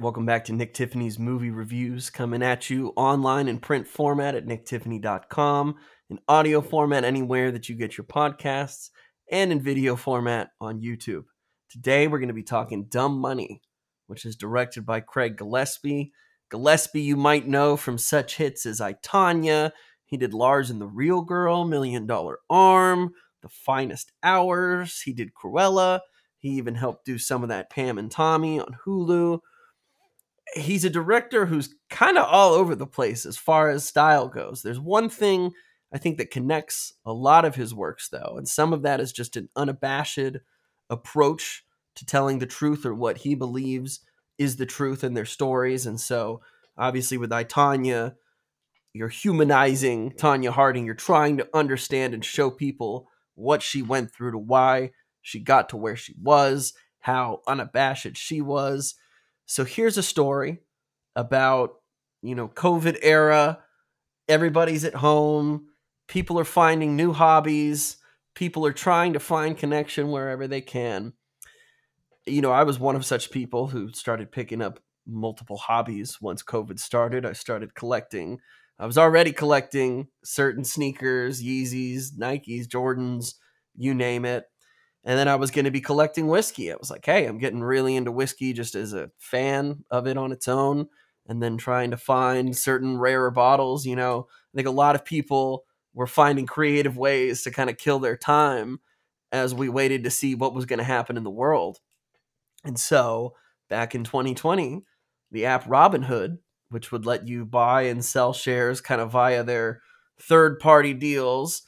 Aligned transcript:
Welcome 0.00 0.24
back 0.24 0.46
to 0.46 0.54
Nick 0.54 0.72
Tiffany's 0.72 1.18
movie 1.18 1.50
reviews, 1.50 2.08
coming 2.08 2.42
at 2.42 2.70
you 2.70 2.94
online 2.96 3.48
in 3.48 3.58
print 3.58 3.86
format 3.86 4.34
at 4.34 4.46
nicktiffany.com, 4.46 5.74
in 6.08 6.18
audio 6.26 6.62
format 6.62 7.04
anywhere 7.04 7.52
that 7.52 7.68
you 7.68 7.74
get 7.74 7.98
your 7.98 8.06
podcasts, 8.06 8.88
and 9.30 9.52
in 9.52 9.60
video 9.60 9.96
format 9.96 10.52
on 10.58 10.80
YouTube. 10.80 11.24
Today 11.68 12.08
we're 12.08 12.18
going 12.18 12.28
to 12.28 12.34
be 12.34 12.42
talking 12.42 12.86
Dumb 12.88 13.18
Money, 13.18 13.60
which 14.06 14.24
is 14.24 14.36
directed 14.36 14.86
by 14.86 15.00
Craig 15.00 15.36
Gillespie. 15.36 16.12
Gillespie, 16.48 17.02
you 17.02 17.16
might 17.18 17.46
know 17.46 17.76
from 17.76 17.98
such 17.98 18.38
hits 18.38 18.64
as 18.64 18.80
I, 18.80 18.94
Tonya. 18.94 19.70
He 20.06 20.16
did 20.16 20.32
Lars 20.32 20.70
and 20.70 20.80
the 20.80 20.86
Real 20.86 21.20
Girl, 21.20 21.66
Million 21.66 22.06
Dollar 22.06 22.38
Arm, 22.48 23.10
The 23.42 23.50
Finest 23.50 24.12
Hours. 24.22 25.02
He 25.02 25.12
did 25.12 25.34
Cruella. 25.34 26.00
He 26.38 26.48
even 26.52 26.76
helped 26.76 27.04
do 27.04 27.18
some 27.18 27.42
of 27.42 27.50
that 27.50 27.68
Pam 27.68 27.98
and 27.98 28.10
Tommy 28.10 28.58
on 28.58 28.78
Hulu 28.86 29.40
he's 30.54 30.84
a 30.84 30.90
director 30.90 31.46
who's 31.46 31.74
kind 31.88 32.18
of 32.18 32.26
all 32.26 32.54
over 32.54 32.74
the 32.74 32.86
place 32.86 33.24
as 33.24 33.36
far 33.36 33.70
as 33.70 33.84
style 33.84 34.28
goes. 34.28 34.62
There's 34.62 34.80
one 34.80 35.08
thing 35.08 35.52
I 35.92 35.98
think 35.98 36.18
that 36.18 36.30
connects 36.30 36.94
a 37.04 37.12
lot 37.12 37.44
of 37.44 37.56
his 37.56 37.74
works, 37.74 38.08
though, 38.08 38.34
and 38.36 38.48
some 38.48 38.72
of 38.72 38.82
that 38.82 39.00
is 39.00 39.12
just 39.12 39.36
an 39.36 39.48
unabashed 39.56 40.36
approach 40.88 41.64
to 41.96 42.06
telling 42.06 42.38
the 42.38 42.46
truth 42.46 42.86
or 42.86 42.94
what 42.94 43.18
he 43.18 43.34
believes 43.34 44.00
is 44.38 44.56
the 44.56 44.66
truth 44.66 45.02
in 45.04 45.14
their 45.14 45.24
stories. 45.24 45.86
And 45.86 46.00
so, 46.00 46.40
obviously, 46.78 47.18
with 47.18 47.32
I, 47.32 47.44
Tonya, 47.44 48.14
you're 48.92 49.08
humanizing 49.08 50.12
Tonya 50.12 50.50
Harding. 50.50 50.86
You're 50.86 50.94
trying 50.94 51.36
to 51.38 51.48
understand 51.52 52.14
and 52.14 52.24
show 52.24 52.50
people 52.50 53.08
what 53.34 53.62
she 53.62 53.82
went 53.82 54.12
through 54.12 54.32
to 54.32 54.38
why 54.38 54.90
she 55.22 55.40
got 55.40 55.68
to 55.70 55.76
where 55.76 55.96
she 55.96 56.14
was, 56.20 56.72
how 57.00 57.40
unabashed 57.46 58.16
she 58.16 58.40
was 58.40 58.94
so 59.50 59.64
here's 59.64 59.98
a 59.98 60.02
story 60.04 60.58
about, 61.16 61.72
you 62.22 62.36
know, 62.36 62.46
COVID 62.46 62.98
era. 63.02 63.58
Everybody's 64.28 64.84
at 64.84 64.94
home. 64.94 65.70
People 66.06 66.38
are 66.38 66.44
finding 66.44 66.94
new 66.94 67.12
hobbies. 67.12 67.96
People 68.36 68.64
are 68.64 68.72
trying 68.72 69.12
to 69.14 69.18
find 69.18 69.58
connection 69.58 70.12
wherever 70.12 70.46
they 70.46 70.60
can. 70.60 71.14
You 72.26 72.42
know, 72.42 72.52
I 72.52 72.62
was 72.62 72.78
one 72.78 72.94
of 72.94 73.04
such 73.04 73.32
people 73.32 73.66
who 73.66 73.90
started 73.92 74.30
picking 74.30 74.62
up 74.62 74.78
multiple 75.04 75.56
hobbies 75.56 76.20
once 76.20 76.44
COVID 76.44 76.78
started. 76.78 77.26
I 77.26 77.32
started 77.32 77.74
collecting. 77.74 78.38
I 78.78 78.86
was 78.86 78.96
already 78.96 79.32
collecting 79.32 80.06
certain 80.22 80.62
sneakers, 80.62 81.42
Yeezys, 81.42 82.12
Nikes, 82.16 82.68
Jordans, 82.68 83.34
you 83.76 83.94
name 83.94 84.24
it 84.24 84.49
and 85.04 85.18
then 85.18 85.28
I 85.28 85.36
was 85.36 85.50
going 85.50 85.64
to 85.64 85.70
be 85.70 85.80
collecting 85.80 86.28
whiskey. 86.28 86.72
I 86.72 86.76
was 86.76 86.90
like, 86.90 87.04
hey, 87.04 87.26
I'm 87.26 87.38
getting 87.38 87.62
really 87.62 87.96
into 87.96 88.12
whiskey 88.12 88.52
just 88.52 88.74
as 88.74 88.92
a 88.92 89.10
fan 89.18 89.84
of 89.90 90.06
it 90.06 90.16
on 90.16 90.32
its 90.32 90.48
own, 90.48 90.88
and 91.26 91.42
then 91.42 91.56
trying 91.56 91.90
to 91.92 91.96
find 91.96 92.56
certain 92.56 92.98
rarer 92.98 93.30
bottles. 93.30 93.86
You 93.86 93.96
know, 93.96 94.26
I 94.30 94.56
think 94.56 94.68
a 94.68 94.72
lot 94.72 94.94
of 94.94 95.04
people 95.04 95.64
were 95.94 96.06
finding 96.06 96.46
creative 96.46 96.96
ways 96.96 97.42
to 97.42 97.50
kind 97.50 97.70
of 97.70 97.78
kill 97.78 97.98
their 97.98 98.16
time 98.16 98.80
as 99.32 99.54
we 99.54 99.68
waited 99.68 100.04
to 100.04 100.10
see 100.10 100.34
what 100.34 100.54
was 100.54 100.66
going 100.66 100.78
to 100.78 100.84
happen 100.84 101.16
in 101.16 101.24
the 101.24 101.30
world. 101.30 101.78
And 102.64 102.78
so 102.78 103.34
back 103.68 103.94
in 103.94 104.04
2020, 104.04 104.82
the 105.30 105.46
app 105.46 105.64
Robinhood, 105.64 106.38
which 106.68 106.92
would 106.92 107.06
let 107.06 107.26
you 107.26 107.44
buy 107.44 107.82
and 107.82 108.04
sell 108.04 108.32
shares 108.32 108.80
kind 108.80 109.00
of 109.00 109.10
via 109.10 109.42
their 109.42 109.80
third 110.20 110.58
party 110.58 110.92
deals, 110.92 111.62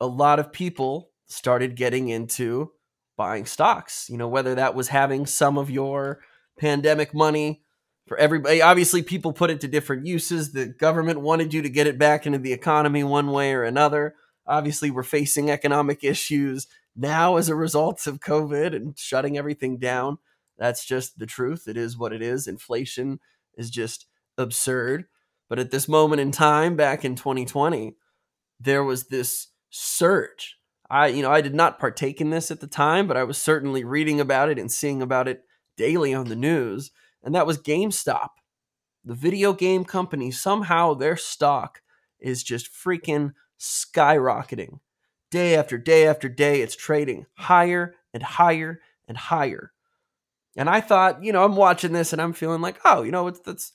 a 0.00 0.06
lot 0.06 0.38
of 0.38 0.52
people 0.52 1.10
started 1.32 1.76
getting 1.76 2.08
into 2.08 2.72
buying 3.16 3.46
stocks. 3.46 4.08
You 4.08 4.16
know, 4.16 4.28
whether 4.28 4.54
that 4.54 4.74
was 4.74 4.88
having 4.88 5.26
some 5.26 5.58
of 5.58 5.70
your 5.70 6.20
pandemic 6.58 7.14
money 7.14 7.62
for 8.06 8.16
everybody. 8.16 8.60
Obviously, 8.60 9.02
people 9.02 9.32
put 9.32 9.50
it 9.50 9.60
to 9.60 9.68
different 9.68 10.06
uses. 10.06 10.52
The 10.52 10.66
government 10.66 11.20
wanted 11.20 11.54
you 11.54 11.62
to 11.62 11.68
get 11.68 11.86
it 11.86 11.98
back 11.98 12.26
into 12.26 12.38
the 12.38 12.52
economy 12.52 13.04
one 13.04 13.30
way 13.30 13.52
or 13.52 13.62
another. 13.64 14.14
Obviously, 14.46 14.90
we're 14.90 15.02
facing 15.02 15.50
economic 15.50 16.02
issues 16.02 16.66
now 16.96 17.36
as 17.36 17.48
a 17.48 17.54
result 17.54 18.06
of 18.06 18.20
COVID 18.20 18.74
and 18.74 18.98
shutting 18.98 19.38
everything 19.38 19.78
down. 19.78 20.18
That's 20.58 20.84
just 20.84 21.18
the 21.18 21.26
truth. 21.26 21.66
It 21.66 21.76
is 21.76 21.96
what 21.96 22.12
it 22.12 22.22
is. 22.22 22.46
Inflation 22.46 23.20
is 23.56 23.70
just 23.70 24.06
absurd. 24.36 25.06
But 25.48 25.58
at 25.58 25.70
this 25.70 25.88
moment 25.88 26.20
in 26.20 26.32
time, 26.32 26.76
back 26.76 27.04
in 27.04 27.14
2020, 27.14 27.96
there 28.60 28.84
was 28.84 29.08
this 29.08 29.48
surge 29.70 30.56
I, 30.92 31.06
you 31.06 31.22
know, 31.22 31.32
I 31.32 31.40
did 31.40 31.54
not 31.54 31.78
partake 31.78 32.20
in 32.20 32.28
this 32.28 32.50
at 32.50 32.60
the 32.60 32.66
time, 32.66 33.06
but 33.06 33.16
I 33.16 33.24
was 33.24 33.38
certainly 33.38 33.82
reading 33.82 34.20
about 34.20 34.50
it 34.50 34.58
and 34.58 34.70
seeing 34.70 35.00
about 35.00 35.26
it 35.26 35.42
daily 35.78 36.12
on 36.12 36.28
the 36.28 36.36
news. 36.36 36.90
And 37.22 37.34
that 37.34 37.46
was 37.46 37.56
GameStop. 37.56 38.28
The 39.02 39.14
video 39.14 39.54
game 39.54 39.86
company, 39.86 40.30
somehow 40.30 40.92
their 40.92 41.16
stock 41.16 41.80
is 42.20 42.42
just 42.42 42.70
freaking 42.70 43.32
skyrocketing. 43.58 44.80
Day 45.30 45.56
after 45.56 45.78
day 45.78 46.06
after 46.06 46.28
day, 46.28 46.60
it's 46.60 46.76
trading 46.76 47.24
higher 47.36 47.94
and 48.12 48.22
higher 48.22 48.80
and 49.08 49.16
higher. 49.16 49.72
And 50.58 50.68
I 50.68 50.82
thought, 50.82 51.24
you 51.24 51.32
know, 51.32 51.42
I'm 51.42 51.56
watching 51.56 51.94
this 51.94 52.12
and 52.12 52.20
I'm 52.20 52.34
feeling 52.34 52.60
like, 52.60 52.78
oh, 52.84 53.00
you 53.00 53.12
know, 53.12 53.28
it's 53.28 53.40
that's 53.40 53.72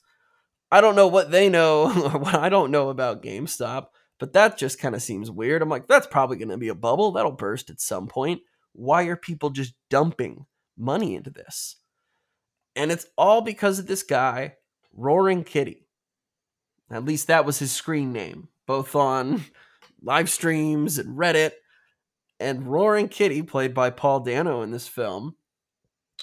I 0.70 0.80
don't 0.80 0.94
know 0.94 1.08
what 1.08 1.32
they 1.32 1.48
know 1.48 1.86
or 1.86 2.18
what 2.20 2.36
I 2.36 2.48
don't 2.48 2.70
know 2.70 2.90
about 2.90 3.24
GameStop, 3.24 3.86
but 4.18 4.32
that 4.32 4.58
just 4.58 4.80
kind 4.80 4.94
of 4.94 5.02
seems 5.02 5.30
weird. 5.30 5.62
I'm 5.62 5.68
like, 5.68 5.86
that's 5.86 6.06
probably 6.06 6.36
going 6.36 6.48
to 6.48 6.56
be 6.56 6.68
a 6.68 6.74
bubble. 6.74 7.12
That'll 7.12 7.32
burst 7.32 7.70
at 7.70 7.80
some 7.80 8.08
point. 8.08 8.42
Why 8.72 9.04
are 9.04 9.16
people 9.16 9.50
just 9.50 9.74
dumping 9.90 10.46
money 10.76 11.14
into 11.14 11.30
this? 11.30 11.76
And 12.74 12.90
it's 12.90 13.06
all 13.16 13.40
because 13.40 13.78
of 13.78 13.86
this 13.86 14.02
guy, 14.02 14.54
Roaring 14.92 15.44
Kitty. 15.44 15.86
At 16.90 17.04
least 17.04 17.26
that 17.26 17.44
was 17.44 17.58
his 17.58 17.72
screen 17.72 18.12
name, 18.12 18.48
both 18.66 18.94
on 18.94 19.44
live 20.02 20.30
streams 20.30 20.98
and 20.98 21.16
Reddit. 21.16 21.52
And 22.40 22.66
Roaring 22.66 23.08
Kitty, 23.08 23.42
played 23.42 23.74
by 23.74 23.90
Paul 23.90 24.20
Dano 24.20 24.62
in 24.62 24.70
this 24.70 24.88
film, 24.88 25.34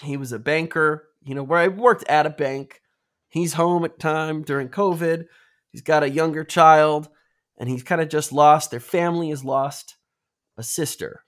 he 0.02 0.18
was 0.18 0.32
a 0.32 0.40
banker, 0.40 1.10
you 1.24 1.36
know, 1.36 1.44
where 1.44 1.60
I 1.60 1.68
worked 1.68 2.08
at 2.10 2.26
a 2.26 2.30
bank. 2.30 2.82
He's 3.28 3.54
home 3.54 3.84
at 3.84 4.00
time 4.00 4.44
during 4.44 4.70
COVID. 4.70 5.26
He's 5.72 5.82
got 5.82 6.04
a 6.04 6.10
younger 6.10 6.46
child 6.46 7.10
and 7.58 7.70
he's 7.70 7.84
kind 7.84 8.02
of 8.02 8.10
just 8.10 8.32
lost 8.32 8.72
their 8.72 8.80
family 8.80 9.30
has 9.30 9.44
lost 9.44 9.98
a 10.58 10.64
sister 10.64 11.26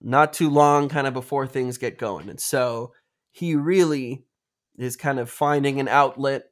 not 0.00 0.32
too 0.32 0.50
long 0.50 0.88
kind 0.88 1.06
of 1.06 1.14
before 1.14 1.46
things 1.46 1.78
get 1.78 1.98
going. 1.98 2.28
And 2.28 2.40
so 2.40 2.92
he 3.30 3.56
really 3.56 4.24
is 4.76 4.96
kind 4.96 5.18
of 5.18 5.30
finding 5.30 5.80
an 5.80 5.88
outlet 5.88 6.44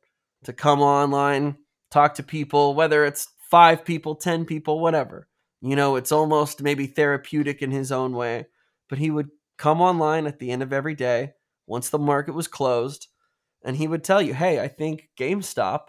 to 0.44 0.52
come 0.52 0.80
online 0.80 1.56
talk 1.90 2.14
to 2.14 2.22
people 2.22 2.74
whether 2.74 3.04
it's 3.04 3.28
five 3.50 3.84
people 3.84 4.16
ten 4.16 4.44
people 4.44 4.80
whatever. 4.80 5.28
You 5.60 5.76
know 5.76 5.96
it's 5.96 6.12
almost 6.12 6.62
maybe 6.62 6.86
therapeutic 6.86 7.62
in 7.62 7.70
his 7.70 7.90
own 7.92 8.12
way 8.12 8.46
but 8.88 8.98
he 8.98 9.10
would 9.10 9.30
come 9.58 9.80
online 9.80 10.26
at 10.26 10.38
the 10.38 10.50
end 10.50 10.62
of 10.62 10.72
every 10.72 10.94
day 10.94 11.32
once 11.66 11.88
the 11.88 11.98
market 11.98 12.34
was 12.34 12.46
closed 12.46 13.08
and 13.64 13.76
he 13.76 13.88
would 13.88 14.04
tell 14.04 14.20
you 14.20 14.34
hey 14.34 14.60
i 14.60 14.68
think 14.68 15.08
gamestop 15.18 15.86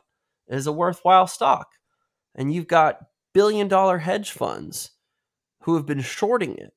is 0.47 0.67
a 0.67 0.71
worthwhile 0.71 1.27
stock 1.27 1.67
and 2.33 2.53
you've 2.53 2.67
got 2.67 3.01
billion 3.37 3.67
dollar 3.67 3.99
hedge 3.99 4.31
funds 4.31 4.89
who 5.61 5.75
have 5.75 5.85
been 5.85 6.01
shorting 6.01 6.57
it 6.57 6.73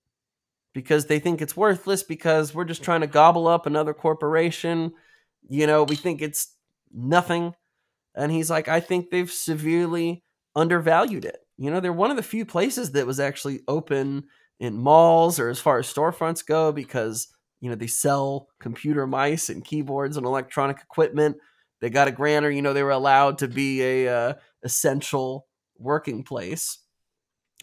because 0.75 1.07
they 1.07 1.19
think 1.19 1.41
it's 1.41 1.57
worthless 1.57 2.03
because 2.03 2.55
we're 2.55 2.67
just 2.67 2.83
trying 2.83 3.01
to 3.01 3.07
gobble 3.07 3.49
up 3.49 3.65
another 3.65 3.95
corporation. 3.95 4.93
You 5.49 5.67
know, 5.67 5.85
we 5.85 5.97
think 5.97 6.21
it's 6.21 6.55
nothing. 6.93 7.55
And 8.15 8.31
he's 8.31 8.51
like, 8.51 8.69
I 8.69 8.79
think 8.79 9.09
they've 9.09 9.31
severely 9.31 10.23
undervalued 10.55 11.25
it. 11.25 11.39
You 11.57 11.71
know, 11.71 11.81
they're 11.81 11.95
one 11.95 12.11
of 12.11 12.19
the 12.19 12.23
few 12.23 12.45
places 12.45 12.93
that 12.93 13.07
was 13.07 13.21
actually 13.21 13.61
open 13.67 14.25
in 14.59 14.77
malls 14.77 15.41
or 15.41 15.49
as 15.49 15.61
far 15.61 15.79
as 15.79 15.91
storefronts 15.91 16.45
go 16.45 16.73
because, 16.73 17.29
you 17.63 17.71
know, 17.71 17.75
they 17.75 17.87
sell 17.87 18.49
computer 18.61 19.07
mice 19.07 19.49
and 19.49 19.65
keyboards 19.65 20.19
and 20.19 20.27
electronic 20.27 20.77
equipment. 20.83 21.39
They 21.81 21.89
got 21.89 22.09
a 22.09 22.13
grant 22.13 22.45
or, 22.45 22.51
you 22.51 22.61
know, 22.61 22.75
they 22.75 22.83
were 22.83 22.91
allowed 22.91 23.39
to 23.39 23.49
be 23.49 23.83
a 23.83 24.15
uh, 24.15 24.35
essential 24.63 25.47
working 25.81 26.23
place. 26.23 26.79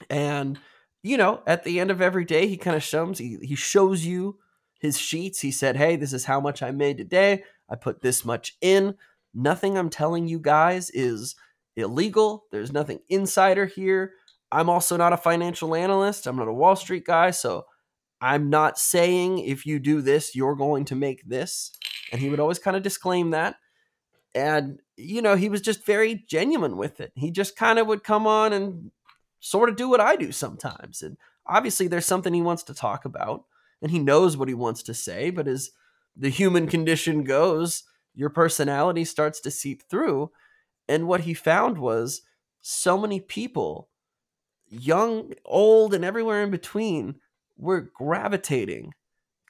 And 0.09 0.59
you 1.03 1.17
know, 1.17 1.41
at 1.47 1.63
the 1.63 1.79
end 1.79 1.91
of 1.91 2.01
every 2.01 2.25
day, 2.25 2.47
he 2.47 2.57
kind 2.57 2.75
of 2.75 2.83
shows 2.83 3.17
he, 3.17 3.37
he 3.41 3.55
shows 3.55 4.05
you 4.05 4.39
his 4.79 4.97
sheets. 4.97 5.39
He 5.39 5.51
said, 5.51 5.77
"Hey, 5.77 5.95
this 5.95 6.13
is 6.13 6.25
how 6.25 6.39
much 6.39 6.61
I 6.61 6.71
made 6.71 6.97
today. 6.97 7.43
I 7.69 7.75
put 7.75 8.01
this 8.01 8.25
much 8.25 8.57
in. 8.61 8.95
Nothing 9.33 9.77
I'm 9.77 9.89
telling 9.89 10.27
you 10.27 10.39
guys 10.39 10.89
is 10.89 11.35
illegal. 11.75 12.45
There's 12.51 12.71
nothing 12.71 12.99
insider 13.09 13.65
here. 13.65 14.13
I'm 14.51 14.69
also 14.69 14.97
not 14.97 15.13
a 15.13 15.17
financial 15.17 15.75
analyst. 15.75 16.25
I'm 16.25 16.37
not 16.37 16.47
a 16.47 16.53
Wall 16.53 16.75
Street 16.75 17.05
guy, 17.05 17.31
so 17.31 17.65
I'm 18.19 18.49
not 18.49 18.77
saying 18.77 19.39
if 19.39 19.65
you 19.65 19.79
do 19.79 20.01
this, 20.01 20.35
you're 20.35 20.55
going 20.55 20.85
to 20.85 20.95
make 20.95 21.27
this." 21.27 21.71
And 22.11 22.21
he 22.21 22.29
would 22.29 22.39
always 22.39 22.59
kind 22.59 22.77
of 22.77 22.83
disclaim 22.83 23.31
that. 23.31 23.55
And 24.35 24.79
you 24.97 25.21
know, 25.21 25.35
he 25.35 25.49
was 25.49 25.61
just 25.61 25.85
very 25.85 26.25
genuine 26.27 26.75
with 26.75 26.99
it. 26.99 27.11
He 27.15 27.31
just 27.31 27.55
kind 27.55 27.79
of 27.79 27.87
would 27.87 28.03
come 28.03 28.25
on 28.27 28.51
and 28.51 28.91
sort 29.39 29.69
of 29.69 29.75
do 29.75 29.87
what 29.87 30.01
I 30.01 30.15
do 30.15 30.31
sometimes. 30.31 31.01
And 31.01 31.17
obviously, 31.45 31.87
there's 31.87 32.05
something 32.05 32.33
he 32.33 32.41
wants 32.41 32.63
to 32.63 32.73
talk 32.73 33.05
about, 33.05 33.45
and 33.81 33.91
he 33.91 33.99
knows 33.99 34.35
what 34.35 34.47
he 34.47 34.53
wants 34.53 34.83
to 34.83 34.93
say. 34.93 35.29
But 35.29 35.47
as 35.47 35.69
the 36.15 36.29
human 36.29 36.67
condition 36.67 37.23
goes, 37.23 37.83
your 38.15 38.29
personality 38.29 39.05
starts 39.05 39.39
to 39.41 39.51
seep 39.51 39.83
through. 39.87 40.31
And 40.89 41.07
what 41.07 41.21
he 41.21 41.33
found 41.33 41.77
was 41.77 42.21
so 42.61 42.97
many 42.97 43.19
people, 43.19 43.89
young, 44.67 45.33
old, 45.45 45.93
and 45.93 46.03
everywhere 46.03 46.41
in 46.41 46.49
between, 46.49 47.15
were 47.57 47.91
gravitating 47.93 48.93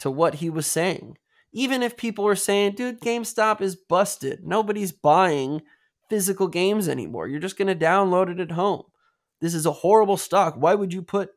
to 0.01 0.11
what 0.11 0.35
he 0.35 0.49
was 0.49 0.67
saying. 0.67 1.17
Even 1.53 1.81
if 1.81 1.97
people 1.97 2.27
are 2.27 2.35
saying, 2.35 2.73
dude, 2.73 2.99
GameStop 2.99 3.61
is 3.61 3.75
busted, 3.75 4.45
nobody's 4.45 4.91
buying 4.91 5.61
physical 6.09 6.47
games 6.47 6.87
anymore. 6.87 7.27
You're 7.27 7.39
just 7.39 7.57
going 7.57 7.67
to 7.67 7.85
download 7.85 8.29
it 8.29 8.39
at 8.39 8.51
home. 8.51 8.83
This 9.41 9.53
is 9.53 9.65
a 9.65 9.71
horrible 9.71 10.17
stock. 10.17 10.55
Why 10.57 10.75
would 10.75 10.93
you 10.93 11.01
put 11.01 11.31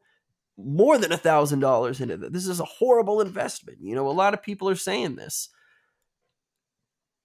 more 0.56 0.98
than 0.98 1.12
a 1.12 1.16
thousand 1.16 1.60
dollars 1.60 2.00
into 2.00 2.16
this? 2.16 2.30
This 2.32 2.46
is 2.46 2.60
a 2.60 2.64
horrible 2.64 3.20
investment. 3.20 3.78
You 3.80 3.94
know, 3.94 4.08
a 4.08 4.12
lot 4.12 4.34
of 4.34 4.42
people 4.42 4.68
are 4.68 4.76
saying 4.76 5.16
this. 5.16 5.48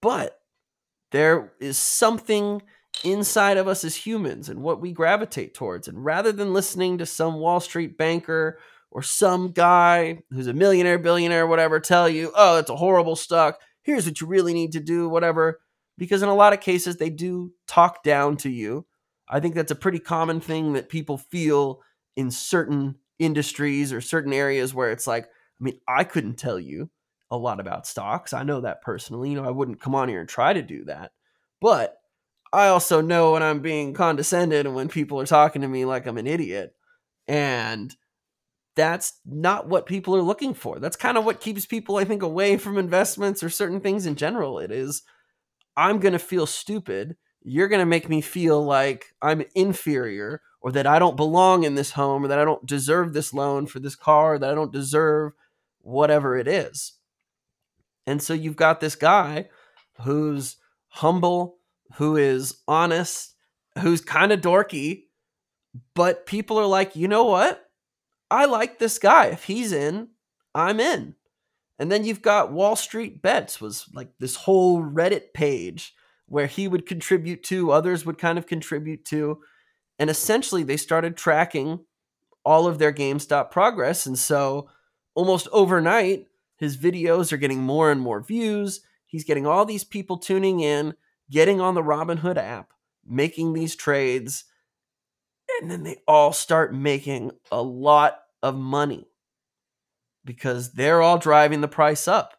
But 0.02 0.40
there 1.12 1.54
is 1.60 1.78
something 1.78 2.62
inside 3.04 3.58
of 3.58 3.68
us 3.68 3.84
as 3.84 3.96
humans 3.96 4.50
and 4.50 4.62
what 4.62 4.82
we 4.82 4.92
gravitate 4.92 5.54
towards. 5.54 5.88
And 5.88 6.04
rather 6.04 6.32
than 6.32 6.54
listening 6.54 6.98
to 6.98 7.06
some 7.06 7.36
Wall 7.36 7.60
Street 7.60 7.98
banker 7.98 8.60
or 8.96 9.02
some 9.02 9.52
guy 9.52 10.18
who's 10.30 10.48
a 10.48 10.54
millionaire, 10.54 10.98
billionaire, 10.98 11.46
whatever, 11.46 11.82
tell 11.82 12.08
you, 12.08 12.32
oh, 12.34 12.60
it's 12.60 12.70
a 12.70 12.78
horrible 12.78 13.18
stock. 13.18 13.60
Here's 13.82 14.06
what 14.06 14.22
you 14.22 14.26
really 14.26 14.54
need 14.54 14.72
to 14.72 14.80
do, 14.80 15.10
whatever. 15.10 15.60
Because 15.98 16.24
in 16.24 16.30
a 16.30 16.34
lot 16.34 16.54
of 16.54 16.62
cases, 16.62 16.96
they 16.96 17.10
do 17.10 17.52
talk 17.68 18.04
down 18.04 18.38
to 18.38 18.50
you. 18.50 18.86
I 19.28 19.42
think 19.42 19.54
that's 19.54 19.72
a 19.72 19.76
pretty 19.76 20.00
common 20.00 20.40
thing 20.40 20.72
that 20.74 20.88
people 20.88 21.18
feel 21.18 21.82
in 22.16 22.32
certain 22.32 22.96
industries 23.20 23.92
or 23.92 24.00
certain 24.00 24.32
areas 24.32 24.74
where 24.74 24.92
it's 24.92 25.08
like, 25.08 25.26
I 25.26 25.64
mean, 25.64 25.82
I 25.90 26.06
couldn't 26.06 26.38
tell 26.38 26.58
you 26.58 26.90
a 27.30 27.36
lot 27.36 27.60
about 27.60 27.88
stocks. 27.88 28.32
I 28.32 28.44
know 28.44 28.62
that 28.62 28.82
personally. 28.82 29.30
You 29.30 29.42
know, 29.42 29.46
I 29.46 29.52
wouldn't 29.52 29.82
come 29.82 29.94
on 29.94 30.08
here 30.08 30.22
and 30.22 30.30
try 30.30 30.54
to 30.54 30.62
do 30.62 30.86
that. 30.86 31.12
But 31.60 31.98
I 32.54 32.68
also 32.68 33.02
know 33.02 33.34
when 33.34 33.44
I'm 33.44 33.60
being 33.60 33.94
condescended 33.94 34.66
and 34.66 34.74
when 34.74 34.88
people 34.88 35.20
are 35.20 35.26
talking 35.26 35.64
to 35.64 35.68
me 35.68 35.84
like 35.84 36.06
I'm 36.06 36.18
an 36.18 36.28
idiot. 36.28 36.74
And 37.28 37.94
that's 38.76 39.20
not 39.26 39.68
what 39.68 39.86
people 39.86 40.16
are 40.16 40.22
looking 40.22 40.54
for. 40.54 40.80
That's 40.80 40.96
kind 40.96 41.18
of 41.18 41.26
what 41.26 41.40
keeps 41.40 41.66
people, 41.66 41.98
I 41.98 42.04
think, 42.04 42.22
away 42.22 42.58
from 42.58 42.78
investments 42.78 43.42
or 43.42 43.50
certain 43.50 43.80
things 43.80 44.06
in 44.06 44.16
general. 44.16 44.60
It 44.60 44.72
is, 44.72 45.04
I'm 45.78 46.00
going 46.00 46.14
to 46.14 46.20
feel 46.20 46.46
stupid. 46.46 47.16
You're 47.42 47.68
going 47.68 47.80
to 47.80 47.86
make 47.86 48.10
me 48.10 48.22
feel 48.22 48.64
like 48.64 49.14
I'm 49.22 49.44
inferior 49.56 50.42
or 50.62 50.72
that 50.72 50.88
I 50.88 51.00
don't 51.00 51.16
belong 51.16 51.64
in 51.64 51.76
this 51.76 51.92
home 51.92 52.26
or 52.26 52.28
that 52.28 52.40
I 52.40 52.46
don't 52.46 52.66
deserve 52.66 53.14
this 53.14 53.34
loan 53.34 53.68
for 53.68 53.80
this 53.80 53.96
car, 53.96 54.34
or 54.34 54.40
that 54.40 54.50
I 54.50 54.56
don't 54.56 54.74
deserve 54.74 55.34
whatever 55.82 56.36
it 56.36 56.48
is. 56.48 56.94
And 58.08 58.22
so 58.22 58.34
you've 58.34 58.56
got 58.56 58.80
this 58.80 58.96
guy 58.96 59.48
who's 60.02 60.58
humble, 60.88 61.58
who 61.98 62.18
is 62.18 62.58
honest, 62.68 63.36
who's 63.80 64.02
kind 64.02 64.32
of 64.32 64.42
dorky, 64.42 65.04
but 65.94 66.26
people 66.26 66.58
are 66.58 66.66
like, 66.66 66.96
you 66.96 67.08
know 67.08 67.26
what? 67.26 67.65
I 68.30 68.46
like 68.46 68.80
this 68.80 68.98
guy. 68.98 69.28
If 69.28 69.46
he's 69.46 69.72
in, 69.72 70.10
I'm 70.54 70.80
in. 70.80 71.16
And 71.78 71.92
then 71.92 72.06
you've 72.06 72.22
got 72.22 72.52
Wall 72.52 72.76
Street 72.76 73.22
Bets 73.22 73.60
was 73.60 73.88
like 73.94 74.10
this 74.20 74.36
whole 74.36 74.82
Reddit 74.82 75.34
page 75.34 75.94
where 76.28 76.48
he 76.48 76.68
would 76.68 76.88
contribute 76.88 77.44
to, 77.44 77.72
others 77.72 78.06
would 78.06 78.18
kind 78.18 78.38
of 78.38 78.48
contribute 78.48 79.06
to. 79.06 79.40
And 80.00 80.10
essentially 80.10 80.64
they 80.64 80.78
started 80.78 81.18
tracking 81.18 81.82
all 82.44 82.68
of 82.68 82.80
their 82.80 82.94
GameStop 82.94 83.52
progress. 83.52 84.06
And 84.06 84.18
so 84.18 84.70
almost 85.14 85.48
overnight, 85.52 86.28
his 86.58 86.78
videos 86.78 87.34
are 87.34 87.38
getting 87.38 87.60
more 87.60 87.92
and 87.92 88.00
more 88.00 88.22
views. 88.22 88.82
He's 89.06 89.24
getting 89.24 89.46
all 89.46 89.66
these 89.66 89.84
people 89.84 90.18
tuning 90.18 90.62
in, 90.62 90.96
getting 91.30 91.60
on 91.60 91.76
the 91.76 91.84
Robinhood 91.84 92.38
app, 92.38 92.72
making 93.06 93.54
these 93.54 93.76
trades, 93.76 94.46
and 95.62 95.72
then 95.72 95.84
they 95.84 95.98
all 96.08 96.34
start 96.34 96.74
making 96.74 97.32
a 97.52 97.62
lot 97.62 98.20
of 98.42 98.56
money 98.56 99.08
because 100.24 100.74
they're 100.74 101.02
all 101.02 101.18
driving 101.18 101.62
the 101.62 101.68
price 101.68 102.08
up. 102.08 102.34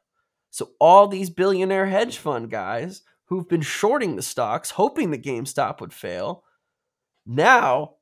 So 0.50 0.70
all 0.80 1.06
these 1.06 1.30
billionaire 1.30 1.86
hedge 1.86 2.18
fund 2.18 2.50
guys 2.50 3.02
who've 3.26 3.48
been 3.48 3.62
shorting 3.62 4.16
the 4.16 4.22
stocks, 4.22 4.70
hoping 4.72 5.10
the 5.10 5.18
GameStop 5.18 5.80
would 5.80 5.92
fail, 5.92 6.44
now 7.26 7.94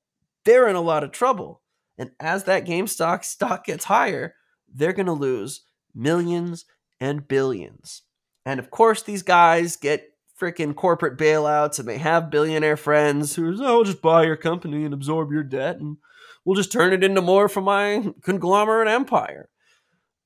they're 0.44 0.68
in 0.68 0.76
a 0.76 0.80
lot 0.80 1.04
of 1.04 1.10
trouble. 1.10 1.62
And 1.98 2.10
as 2.20 2.44
that 2.44 2.66
GameStop 2.66 3.24
stock 3.24 3.64
gets 3.64 3.84
higher, 3.84 4.34
they're 4.72 4.92
going 4.92 5.06
to 5.06 5.12
lose 5.12 5.62
millions 5.94 6.64
and 7.00 7.26
billions. 7.26 8.02
And 8.44 8.60
of 8.60 8.70
course, 8.70 9.02
these 9.02 9.22
guys 9.22 9.76
get 9.76 10.13
freaking 10.44 10.74
corporate 10.74 11.16
bailouts 11.16 11.78
and 11.78 11.88
they 11.88 11.96
have 11.96 12.30
billionaire 12.30 12.76
friends 12.76 13.34
who 13.34 13.56
oh, 13.62 13.78
I'll 13.78 13.84
just 13.84 14.02
buy 14.02 14.24
your 14.24 14.36
company 14.36 14.84
and 14.84 14.92
absorb 14.92 15.32
your 15.32 15.42
debt 15.42 15.76
and 15.76 15.96
we'll 16.44 16.56
just 16.56 16.70
turn 16.70 16.92
it 16.92 17.02
into 17.02 17.22
more 17.22 17.48
for 17.48 17.62
my 17.62 18.12
conglomerate 18.22 18.88
empire. 18.88 19.48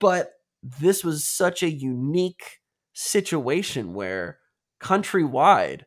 But 0.00 0.32
this 0.62 1.04
was 1.04 1.24
such 1.24 1.62
a 1.62 1.70
unique 1.70 2.58
situation 2.92 3.94
where 3.94 4.38
countrywide, 4.82 5.82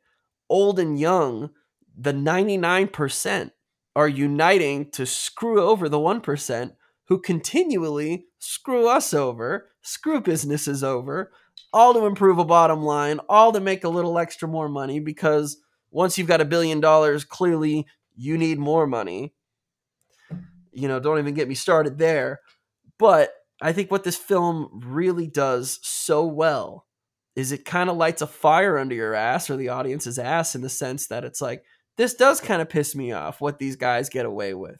old 0.49 0.79
and 0.79 0.97
young, 0.97 1.49
the 1.97 2.13
99% 2.13 3.51
are 3.97 4.07
uniting 4.07 4.89
to 4.91 5.05
screw 5.05 5.61
over 5.61 5.89
the 5.89 5.97
1% 5.97 6.71
who 7.07 7.19
continually 7.19 8.27
screw 8.39 8.87
us 8.87 9.13
over, 9.13 9.71
screw 9.81 10.21
businesses 10.21 10.85
over, 10.85 11.33
all 11.73 11.93
to 11.93 12.05
improve 12.05 12.37
a 12.37 12.45
bottom 12.45 12.83
line, 12.83 13.19
all 13.29 13.51
to 13.53 13.59
make 13.59 13.83
a 13.83 13.89
little 13.89 14.17
extra 14.17 14.47
more 14.47 14.69
money 14.69 14.99
because 14.99 15.57
once 15.89 16.17
you've 16.17 16.27
got 16.27 16.41
a 16.41 16.45
billion 16.45 16.79
dollars, 16.79 17.23
clearly 17.23 17.85
you 18.15 18.37
need 18.37 18.59
more 18.59 18.87
money. 18.87 19.33
You 20.71 20.87
know, 20.87 20.99
don't 20.99 21.19
even 21.19 21.33
get 21.33 21.47
me 21.47 21.55
started 21.55 21.97
there. 21.97 22.41
But 22.97 23.31
I 23.61 23.73
think 23.73 23.91
what 23.91 24.03
this 24.03 24.17
film 24.17 24.81
really 24.85 25.27
does 25.27 25.79
so 25.81 26.25
well 26.25 26.85
is 27.35 27.51
it 27.51 27.65
kind 27.65 27.89
of 27.89 27.97
lights 27.97 28.21
a 28.21 28.27
fire 28.27 28.77
under 28.77 28.95
your 28.95 29.13
ass 29.13 29.49
or 29.49 29.55
the 29.55 29.69
audience's 29.69 30.19
ass 30.19 30.55
in 30.55 30.61
the 30.61 30.69
sense 30.69 31.07
that 31.07 31.23
it's 31.23 31.41
like, 31.41 31.63
this 31.97 32.13
does 32.13 32.41
kind 32.41 32.61
of 32.61 32.69
piss 32.69 32.95
me 32.95 33.11
off 33.11 33.41
what 33.41 33.59
these 33.59 33.75
guys 33.75 34.09
get 34.09 34.25
away 34.25 34.53
with. 34.53 34.79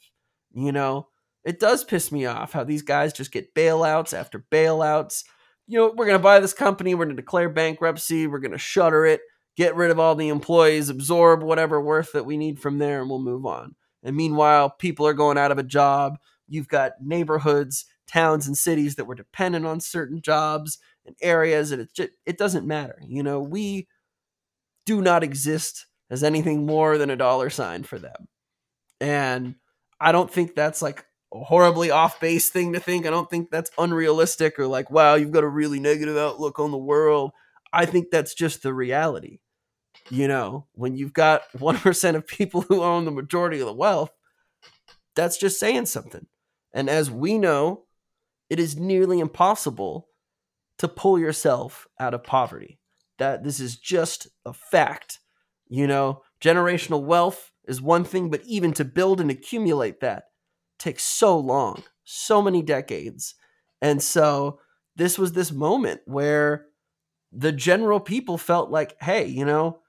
You 0.54 0.72
know, 0.72 1.08
it 1.44 1.60
does 1.60 1.84
piss 1.84 2.12
me 2.12 2.26
off 2.26 2.52
how 2.52 2.64
these 2.64 2.82
guys 2.82 3.14
just 3.14 3.32
get 3.32 3.56
bailouts 3.56 4.18
after 4.18 4.46
bailouts 4.52 5.24
you 5.68 5.78
know, 5.78 5.88
we're 5.96 6.06
going 6.06 6.18
to 6.18 6.24
buy 6.24 6.40
this 6.40 6.54
company, 6.54 6.94
we're 6.96 7.06
going 7.06 7.16
to 7.16 7.22
declare 7.22 7.50
bankruptcy, 7.50 8.28
we're 8.28 8.40
going 8.40 8.52
to 8.52 8.58
shutter 8.58 9.06
it, 9.06 9.22
get 9.56 9.76
rid 9.76 9.92
of 9.92 10.00
all 10.00 10.16
the 10.16 10.30
employees, 10.30 10.90
absorb 10.90 11.44
whatever 11.44 11.82
worth 11.82 12.12
that 12.14 12.26
we 12.26 12.38
need 12.38 12.60
from 12.60 12.78
there, 12.78 13.02
and 13.02 13.10
we'll 13.10 13.20
move 13.20 13.46
on. 13.46 13.76
And 14.04 14.16
meanwhile, 14.16 14.70
people 14.70 15.06
are 15.08 15.14
going 15.14 15.38
out 15.38 15.52
of 15.52 15.58
a 15.58 15.64
job. 15.64 16.18
You've 16.48 16.68
got 16.68 16.94
neighborhoods, 17.02 17.86
towns, 18.08 18.48
and 18.48 18.58
cities 18.58 18.96
that 18.96 19.06
were 19.06 19.16
dependent 19.16 19.66
on 19.66 19.80
certain 19.80 20.22
jobs 20.22 20.80
and 21.06 21.16
areas, 21.22 21.72
and 21.72 21.82
it 21.82 21.94
just, 21.94 22.10
it 22.26 22.38
doesn't 22.38 22.68
matter. 22.68 23.00
You 23.08 23.24
know, 23.24 23.40
we 23.40 23.88
do 24.86 25.02
not 25.02 25.24
exist 25.24 25.86
as 26.10 26.24
anything 26.24 26.66
more 26.66 26.98
than 26.98 27.10
a 27.10 27.16
dollar 27.16 27.50
sign 27.50 27.84
for 27.84 27.98
them. 27.98 28.28
And 29.00 29.56
I 30.00 30.12
don't 30.12 30.30
think 30.30 30.56
that's 30.56 30.82
like 30.82 31.06
horribly 31.32 31.92
off 31.92 32.20
base 32.20 32.50
thing 32.50 32.74
to 32.74 32.80
think. 32.80 33.06
I 33.06 33.10
don't 33.10 33.30
think 33.30 33.50
that's 33.50 33.72
unrealistic 33.78 34.60
or 34.60 34.68
like, 34.68 34.92
wow, 34.92 35.16
you've 35.16 35.32
got 35.32 35.44
a 35.44 35.50
really 35.50 35.80
negative 35.80 36.18
outlook 36.18 36.60
on 36.60 36.72
the 36.72 36.78
world. 36.78 37.32
I 37.72 37.86
think 37.86 38.12
that's 38.12 38.34
just 38.34 38.64
the 38.64 38.74
reality. 38.74 39.40
You 40.10 40.28
know, 40.28 40.68
when 40.74 40.96
you've 40.96 41.14
got 41.14 41.44
1% 41.58 42.16
of 42.16 42.28
people 42.28 42.62
who 42.62 42.82
own 42.82 43.06
the 43.06 43.12
majority 43.12 43.60
of 43.60 43.68
the 43.68 43.74
wealth, 43.74 44.12
that's 45.16 45.38
just 45.38 45.60
saying 45.60 45.86
something. 45.86 46.28
And 46.74 46.90
as 46.90 47.10
we 47.10 47.38
know, 47.38 47.84
it 48.50 48.60
is 48.60 48.78
nearly 48.78 49.20
impossible 49.20 50.08
to 50.78 50.88
pull 50.88 51.20
yourself 51.20 51.88
out 52.00 52.14
of 52.14 52.24
poverty. 52.24 52.80
That 53.20 53.44
this 53.44 53.60
is 53.60 53.78
just 53.78 54.28
a 54.46 54.54
fact. 54.54 55.20
You 55.68 55.88
know, 55.88 56.24
generational 56.42 57.04
wealth 57.04 57.52
is 57.66 57.82
one 57.82 58.04
thing, 58.04 58.30
but 58.30 58.42
even 58.46 58.74
to 58.74 58.84
build 58.84 59.22
and 59.22 59.30
accumulate 59.30 60.00
that 60.02 60.24
takes 60.82 61.04
so 61.04 61.38
long, 61.38 61.84
so 62.04 62.42
many 62.42 62.62
decades. 62.62 63.36
And 63.82 64.02
so 64.02 64.60
this 64.96 65.18
was 65.18 65.34
this 65.34 65.52
moment 65.52 66.02
where 66.06 66.66
the 67.32 67.52
general 67.52 68.00
people 68.00 68.38
felt 68.38 68.70
like, 68.70 68.96
hey, 69.02 69.26
you 69.26 69.46
know, 69.46 69.80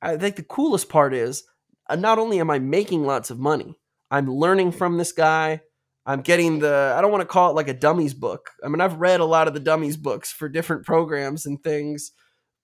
I 0.00 0.16
think 0.16 0.36
the 0.36 0.42
coolest 0.42 0.88
part 0.88 1.14
is 1.14 1.44
uh, 1.88 1.96
not 1.96 2.18
only 2.18 2.40
am 2.40 2.50
I 2.50 2.58
making 2.58 3.04
lots 3.04 3.30
of 3.30 3.38
money, 3.38 3.78
I'm 4.10 4.30
learning 4.30 4.72
from 4.72 4.96
this 4.96 5.12
guy. 5.12 5.62
I'm 6.06 6.20
getting 6.20 6.58
the, 6.58 6.94
I 6.96 7.00
don't 7.00 7.10
want 7.10 7.22
to 7.22 7.26
call 7.26 7.50
it 7.50 7.56
like 7.56 7.68
a 7.68 7.74
dummies 7.74 8.12
book. 8.12 8.50
I 8.62 8.68
mean, 8.68 8.82
I've 8.82 9.00
read 9.00 9.20
a 9.20 9.24
lot 9.24 9.48
of 9.48 9.54
the 9.54 9.60
dummies 9.60 9.96
books 9.96 10.30
for 10.30 10.48
different 10.48 10.84
programs 10.84 11.46
and 11.46 11.62
things, 11.62 12.12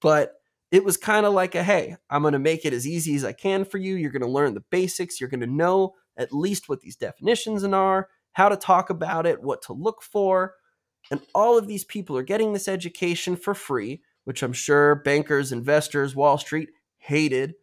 but 0.03 0.35
it 0.71 0.85
was 0.85 0.99
kind 0.99 1.25
of 1.25 1.33
like 1.33 1.55
a 1.55 1.65
hey, 1.65 1.97
I'm 2.11 2.23
going 2.23 2.33
to 2.33 2.39
make 2.39 2.65
it 2.65 2.73
as 2.73 2.87
easy 2.87 3.17
as 3.17 3.25
I 3.25 3.33
can 3.33 3.65
for 3.65 3.79
you. 3.79 3.97
You're 3.97 4.13
going 4.13 4.23
to 4.23 4.29
learn 4.29 4.55
the 4.55 4.65
basics. 4.71 5.21
You're 5.21 5.31
going 5.31 5.41
to 5.41 5.47
know 5.47 5.95
at 6.21 6.33
least 6.33 6.69
what 6.69 6.81
these 6.81 6.97
definitions 6.97 7.65
are, 7.65 8.09
how 8.33 8.49
to 8.49 8.57
talk 8.57 8.91
about 8.91 9.27
it, 9.27 9.43
what 9.43 9.63
to 9.63 9.73
look 9.73 10.03
for. 10.03 10.55
And 11.11 11.21
all 11.35 11.59
of 11.59 11.67
these 11.67 11.85
people 11.85 12.17
are 12.17 12.23
getting 12.23 12.53
this 12.53 12.69
education 12.69 13.35
for 13.35 13.55
free 13.55 14.03
which 14.25 14.43
I'm 14.43 14.53
sure 14.53 14.95
bankers, 14.95 15.53
investors, 15.53 16.15
Wall 16.15 16.39
Street 16.39 16.71
hated 16.99 17.55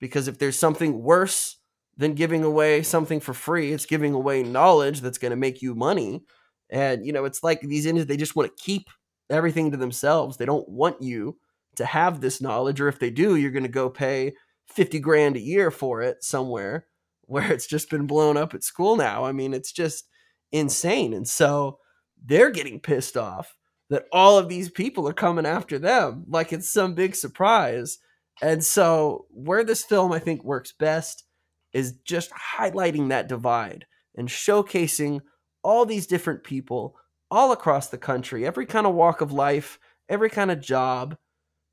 because 0.00 0.28
if 0.28 0.38
there's 0.38 0.58
something 0.58 1.02
worse 1.02 1.56
than 1.96 2.14
giving 2.14 2.44
away 2.44 2.82
something 2.82 3.20
for 3.20 3.32
free, 3.32 3.72
it's 3.72 3.86
giving 3.86 4.14
away 4.14 4.42
knowledge 4.42 5.00
that's 5.00 5.18
going 5.18 5.30
to 5.30 5.36
make 5.36 5.62
you 5.62 5.74
money. 5.74 6.22
And 6.70 7.06
you 7.06 7.12
know, 7.12 7.24
it's 7.24 7.42
like 7.42 7.60
these 7.60 7.86
indies 7.86 8.06
they 8.06 8.16
just 8.16 8.36
want 8.36 8.54
to 8.54 8.62
keep 8.62 8.90
everything 9.30 9.70
to 9.70 9.76
themselves. 9.76 10.36
They 10.36 10.46
don't 10.46 10.68
want 10.68 11.02
you 11.02 11.38
to 11.76 11.84
have 11.84 12.20
this 12.20 12.40
knowledge 12.40 12.80
or 12.80 12.88
if 12.88 12.98
they 12.98 13.10
do, 13.10 13.36
you're 13.36 13.50
going 13.50 13.64
to 13.64 13.68
go 13.68 13.90
pay 13.90 14.34
50 14.68 14.98
grand 15.00 15.36
a 15.36 15.40
year 15.40 15.70
for 15.70 16.02
it 16.02 16.22
somewhere 16.22 16.86
where 17.26 17.50
it's 17.52 17.66
just 17.66 17.90
been 17.90 18.06
blown 18.06 18.36
up 18.36 18.54
at 18.54 18.64
school 18.64 18.96
now. 18.96 19.24
I 19.24 19.32
mean, 19.32 19.54
it's 19.54 19.72
just 19.72 20.08
insane. 20.52 21.12
And 21.12 21.28
so 21.28 21.78
they're 22.24 22.50
getting 22.50 22.80
pissed 22.80 23.16
off 23.16 23.54
that 23.90 24.06
all 24.12 24.38
of 24.38 24.48
these 24.48 24.70
people 24.70 25.08
are 25.08 25.14
coming 25.14 25.46
after 25.46 25.78
them 25.78 26.24
like 26.28 26.52
it's 26.52 26.70
some 26.70 26.94
big 26.94 27.14
surprise. 27.14 27.98
And 28.42 28.64
so, 28.64 29.26
where 29.30 29.62
this 29.62 29.84
film 29.84 30.10
I 30.12 30.18
think 30.18 30.42
works 30.42 30.72
best 30.72 31.24
is 31.72 31.92
just 32.04 32.30
highlighting 32.32 33.08
that 33.10 33.28
divide 33.28 33.86
and 34.16 34.28
showcasing 34.28 35.20
all 35.62 35.86
these 35.86 36.06
different 36.06 36.42
people 36.44 36.96
all 37.30 37.52
across 37.52 37.88
the 37.88 37.98
country, 37.98 38.46
every 38.46 38.66
kind 38.66 38.86
of 38.86 38.94
walk 38.94 39.20
of 39.20 39.32
life, 39.32 39.78
every 40.08 40.30
kind 40.30 40.50
of 40.50 40.60
job, 40.60 41.16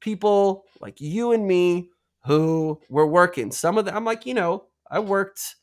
people 0.02 0.66
like 0.80 1.00
you 1.00 1.32
and 1.32 1.48
me 1.48 1.90
who 2.26 2.80
were 2.90 3.08
working. 3.08 3.52
Some 3.52 3.78
of 3.78 3.86
them, 3.86 3.96
I'm 3.96 4.06
like, 4.06 4.26
you 4.26 4.34
know, 4.34 4.66
I 4.92 5.00
worked, 5.00 5.56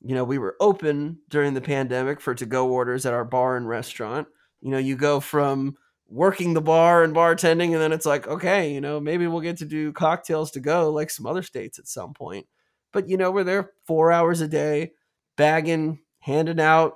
you 0.00 0.14
know, 0.14 0.22
we 0.22 0.38
were 0.38 0.56
open 0.60 1.18
during 1.28 1.54
the 1.54 1.60
pandemic 1.60 2.20
for 2.20 2.32
to 2.36 2.46
go 2.46 2.68
orders 2.68 3.04
at 3.04 3.12
our 3.12 3.24
bar 3.24 3.56
and 3.56 3.68
restaurant. 3.68 4.28
You 4.60 4.70
know, 4.70 4.78
you 4.78 4.96
go 4.96 5.18
from 5.18 5.76
working 6.08 6.54
the 6.54 6.60
bar 6.60 7.02
and 7.02 7.12
bartending, 7.14 7.72
and 7.72 7.82
then 7.82 7.90
it's 7.92 8.06
like, 8.06 8.28
okay, 8.28 8.72
you 8.72 8.80
know, 8.80 9.00
maybe 9.00 9.26
we'll 9.26 9.40
get 9.40 9.56
to 9.58 9.64
do 9.64 9.92
cocktails 9.92 10.52
to 10.52 10.60
go 10.60 10.92
like 10.92 11.10
some 11.10 11.26
other 11.26 11.42
states 11.42 11.80
at 11.80 11.88
some 11.88 12.14
point. 12.14 12.46
But, 12.92 13.08
you 13.08 13.16
know, 13.16 13.32
we're 13.32 13.42
there 13.42 13.72
four 13.84 14.12
hours 14.12 14.40
a 14.40 14.46
day, 14.46 14.92
bagging, 15.36 15.98
handing 16.20 16.60
out, 16.60 16.94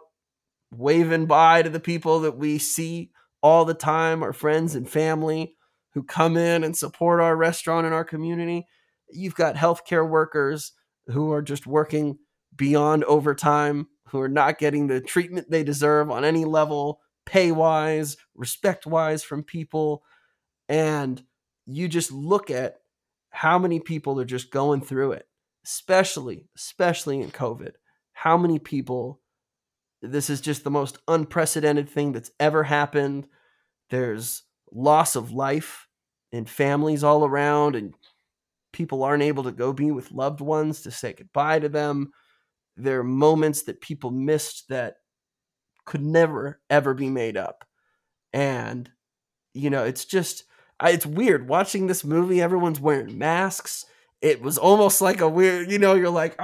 waving 0.70 1.26
bye 1.26 1.62
to 1.62 1.68
the 1.68 1.80
people 1.80 2.20
that 2.20 2.36
we 2.36 2.58
see 2.58 3.10
all 3.42 3.64
the 3.64 3.74
time, 3.74 4.22
our 4.22 4.32
friends 4.32 4.76
and 4.76 4.88
family 4.88 5.56
who 5.94 6.04
come 6.04 6.36
in 6.36 6.62
and 6.62 6.76
support 6.76 7.20
our 7.20 7.36
restaurant 7.36 7.86
and 7.86 7.94
our 7.94 8.04
community. 8.04 8.68
You've 9.10 9.34
got 9.34 9.56
healthcare 9.56 10.08
workers 10.08 10.72
who 11.10 11.32
are 11.32 11.42
just 11.42 11.66
working 11.66 12.18
beyond 12.54 13.04
overtime, 13.04 13.88
who 14.08 14.20
are 14.20 14.28
not 14.28 14.58
getting 14.58 14.86
the 14.86 15.00
treatment 15.00 15.50
they 15.50 15.64
deserve 15.64 16.10
on 16.10 16.24
any 16.24 16.44
level, 16.44 17.00
pay 17.26 17.52
wise, 17.52 18.16
respect 18.34 18.86
wise 18.86 19.22
from 19.22 19.42
people. 19.42 20.02
And 20.68 21.22
you 21.66 21.88
just 21.88 22.10
look 22.10 22.50
at 22.50 22.78
how 23.30 23.58
many 23.58 23.80
people 23.80 24.20
are 24.20 24.24
just 24.24 24.50
going 24.50 24.80
through 24.82 25.12
it, 25.12 25.28
especially, 25.64 26.48
especially 26.56 27.20
in 27.20 27.30
COVID. 27.30 27.72
How 28.12 28.36
many 28.36 28.58
people, 28.58 29.20
this 30.02 30.28
is 30.28 30.40
just 30.40 30.64
the 30.64 30.70
most 30.70 30.98
unprecedented 31.06 31.88
thing 31.88 32.12
that's 32.12 32.32
ever 32.40 32.64
happened. 32.64 33.28
There's 33.90 34.42
loss 34.72 35.16
of 35.16 35.32
life 35.32 35.86
and 36.32 36.48
families 36.48 37.02
all 37.02 37.24
around 37.24 37.76
and 37.76 37.94
people 38.72 39.02
aren't 39.02 39.22
able 39.22 39.44
to 39.44 39.52
go 39.52 39.72
be 39.72 39.90
with 39.90 40.12
loved 40.12 40.40
ones 40.40 40.82
to 40.82 40.90
say 40.90 41.12
goodbye 41.12 41.58
to 41.58 41.68
them. 41.68 42.12
There 42.76 43.00
are 43.00 43.04
moments 43.04 43.64
that 43.64 43.80
people 43.80 44.10
missed 44.10 44.68
that 44.68 44.96
could 45.84 46.02
never 46.02 46.60
ever 46.70 46.94
be 46.94 47.08
made 47.08 47.36
up. 47.36 47.64
And 48.32 48.90
you 49.54 49.70
know 49.70 49.84
it's 49.84 50.04
just 50.04 50.44
it's 50.82 51.04
weird 51.04 51.48
watching 51.48 51.86
this 51.86 52.04
movie 52.04 52.40
everyone's 52.40 52.80
wearing 52.80 53.18
masks. 53.18 53.84
It 54.20 54.40
was 54.40 54.58
almost 54.58 55.00
like 55.00 55.20
a 55.20 55.28
weird 55.28 55.70
you 55.70 55.78
know 55.78 55.94
you're 55.94 56.10
like 56.10 56.38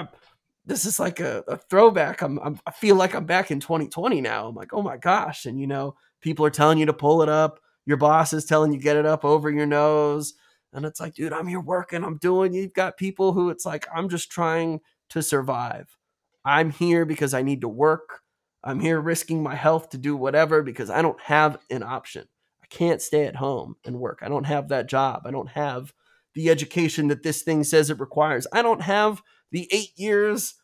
this 0.64 0.84
is 0.84 0.98
like 0.98 1.20
a, 1.20 1.44
a 1.46 1.56
throwback. 1.56 2.22
I'm, 2.22 2.40
I'm, 2.40 2.58
i 2.66 2.72
feel 2.72 2.96
like 2.96 3.14
i'm 3.14 3.24
back 3.24 3.52
in 3.52 3.60
2020 3.60 4.20
now. 4.20 4.48
I'm 4.48 4.54
like 4.54 4.72
oh 4.72 4.82
my 4.82 4.96
gosh. 4.96 5.46
And 5.46 5.60
you 5.60 5.66
know 5.66 5.94
people 6.20 6.44
are 6.44 6.50
telling 6.50 6.78
you 6.78 6.86
to 6.86 6.92
pull 6.92 7.22
it 7.22 7.28
up. 7.28 7.60
Your 7.86 7.98
boss 7.98 8.32
is 8.32 8.44
telling 8.44 8.72
you 8.72 8.80
get 8.80 8.96
it 8.96 9.06
up 9.06 9.24
over 9.24 9.48
your 9.48 9.66
nose 9.66 10.34
and 10.76 10.86
it's 10.86 11.00
like 11.00 11.14
dude 11.14 11.32
i'm 11.32 11.46
here 11.46 11.60
working. 11.60 12.04
I'm 12.04 12.18
doing 12.18 12.54
you've 12.54 12.74
got 12.74 12.96
people 12.96 13.32
who 13.32 13.50
it's 13.50 13.66
like 13.66 13.86
i'm 13.94 14.08
just 14.08 14.30
trying 14.30 14.80
to 15.10 15.22
survive. 15.22 15.96
I'm 16.44 16.70
here 16.70 17.04
because 17.04 17.34
i 17.34 17.42
need 17.42 17.62
to 17.62 17.68
work. 17.68 18.20
I'm 18.62 18.80
here 18.80 19.00
risking 19.00 19.42
my 19.42 19.54
health 19.54 19.90
to 19.90 19.98
do 19.98 20.16
whatever 20.16 20.62
because 20.62 20.90
i 20.90 21.02
don't 21.02 21.20
have 21.22 21.58
an 21.70 21.82
option. 21.82 22.28
I 22.62 22.66
can't 22.68 23.02
stay 23.02 23.26
at 23.26 23.36
home 23.36 23.76
and 23.84 24.00
work. 24.00 24.20
I 24.22 24.28
don't 24.28 24.44
have 24.44 24.68
that 24.68 24.88
job. 24.88 25.22
I 25.24 25.30
don't 25.30 25.50
have 25.50 25.92
the 26.34 26.50
education 26.50 27.08
that 27.08 27.22
this 27.22 27.42
thing 27.42 27.64
says 27.64 27.90
it 27.90 28.00
requires. 28.00 28.46
I 28.52 28.62
don't 28.62 28.82
have 28.82 29.22
the 29.50 29.68
eight 29.72 29.96
years 29.96 30.54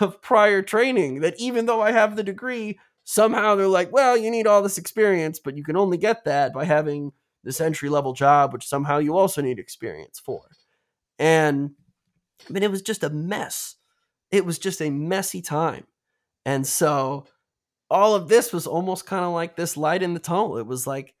of 0.00 0.20
prior 0.22 0.62
training 0.62 1.20
that 1.20 1.34
even 1.40 1.64
though 1.64 1.80
i 1.80 1.92
have 1.92 2.14
the 2.14 2.22
degree 2.22 2.78
somehow 3.08 3.54
they're 3.54 3.66
like, 3.66 3.90
well, 3.90 4.18
you 4.18 4.30
need 4.30 4.46
all 4.46 4.60
this 4.60 4.76
experience, 4.76 5.38
but 5.38 5.56
you 5.56 5.64
can 5.64 5.78
only 5.78 5.96
get 5.96 6.26
that 6.26 6.52
by 6.52 6.66
having 6.66 7.10
this 7.48 7.62
entry 7.62 7.88
level 7.88 8.12
job, 8.12 8.52
which 8.52 8.66
somehow 8.66 8.98
you 8.98 9.16
also 9.16 9.40
need 9.40 9.58
experience 9.58 10.20
for. 10.20 10.42
And 11.18 11.70
I 12.46 12.52
mean, 12.52 12.62
it 12.62 12.70
was 12.70 12.82
just 12.82 13.02
a 13.02 13.08
mess. 13.08 13.76
It 14.30 14.44
was 14.44 14.58
just 14.58 14.82
a 14.82 14.90
messy 14.90 15.40
time. 15.40 15.86
And 16.44 16.66
so 16.66 17.24
all 17.88 18.14
of 18.14 18.28
this 18.28 18.52
was 18.52 18.66
almost 18.66 19.06
kind 19.06 19.24
of 19.24 19.32
like 19.32 19.56
this 19.56 19.78
light 19.78 20.02
in 20.02 20.12
the 20.12 20.20
tunnel. 20.20 20.58
It 20.58 20.66
was 20.66 20.86
like, 20.86 21.14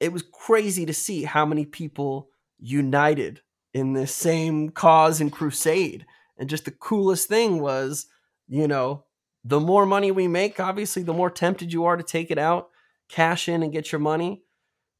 it 0.00 0.10
was 0.10 0.22
crazy 0.22 0.86
to 0.86 0.94
see 0.94 1.24
how 1.24 1.44
many 1.44 1.66
people 1.66 2.30
united 2.58 3.42
in 3.74 3.92
this 3.92 4.14
same 4.14 4.70
cause 4.70 5.20
and 5.20 5.30
crusade. 5.30 6.06
And 6.38 6.48
just 6.48 6.64
the 6.64 6.70
coolest 6.70 7.28
thing 7.28 7.60
was, 7.60 8.06
you 8.48 8.66
know, 8.66 9.04
the 9.44 9.60
more 9.60 9.84
money 9.84 10.10
we 10.10 10.28
make, 10.28 10.58
obviously, 10.58 11.02
the 11.02 11.12
more 11.12 11.30
tempted 11.30 11.74
you 11.74 11.84
are 11.84 11.98
to 11.98 12.02
take 12.02 12.30
it 12.30 12.38
out, 12.38 12.70
cash 13.10 13.50
in, 13.50 13.62
and 13.62 13.70
get 13.70 13.92
your 13.92 13.98
money. 13.98 14.44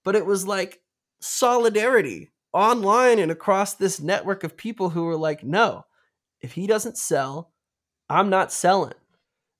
But 0.04 0.16
it 0.16 0.26
was 0.26 0.46
like 0.46 0.80
solidarity 1.20 2.30
online 2.52 3.18
and 3.18 3.30
across 3.30 3.74
this 3.74 4.00
network 4.00 4.44
of 4.44 4.56
people 4.56 4.90
who 4.90 5.04
were 5.04 5.16
like, 5.16 5.44
no, 5.44 5.84
if 6.40 6.52
he 6.52 6.66
doesn't 6.66 6.98
sell, 6.98 7.52
I'm 8.08 8.30
not 8.30 8.52
selling. 8.52 8.94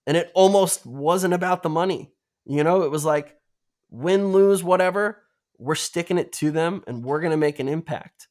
And 0.06 0.16
it 0.16 0.30
almost 0.34 0.86
wasn't 0.86 1.34
about 1.34 1.62
the 1.62 1.68
money. 1.68 2.10
You 2.46 2.64
know, 2.64 2.82
it 2.82 2.90
was 2.90 3.04
like 3.04 3.36
win, 3.90 4.32
lose, 4.32 4.62
whatever, 4.62 5.22
we're 5.58 5.74
sticking 5.74 6.18
it 6.18 6.32
to 6.32 6.50
them 6.50 6.82
and 6.86 7.04
we're 7.04 7.20
going 7.20 7.32
to 7.32 7.36
make 7.36 7.58
an 7.58 7.68
impact. 7.68 8.28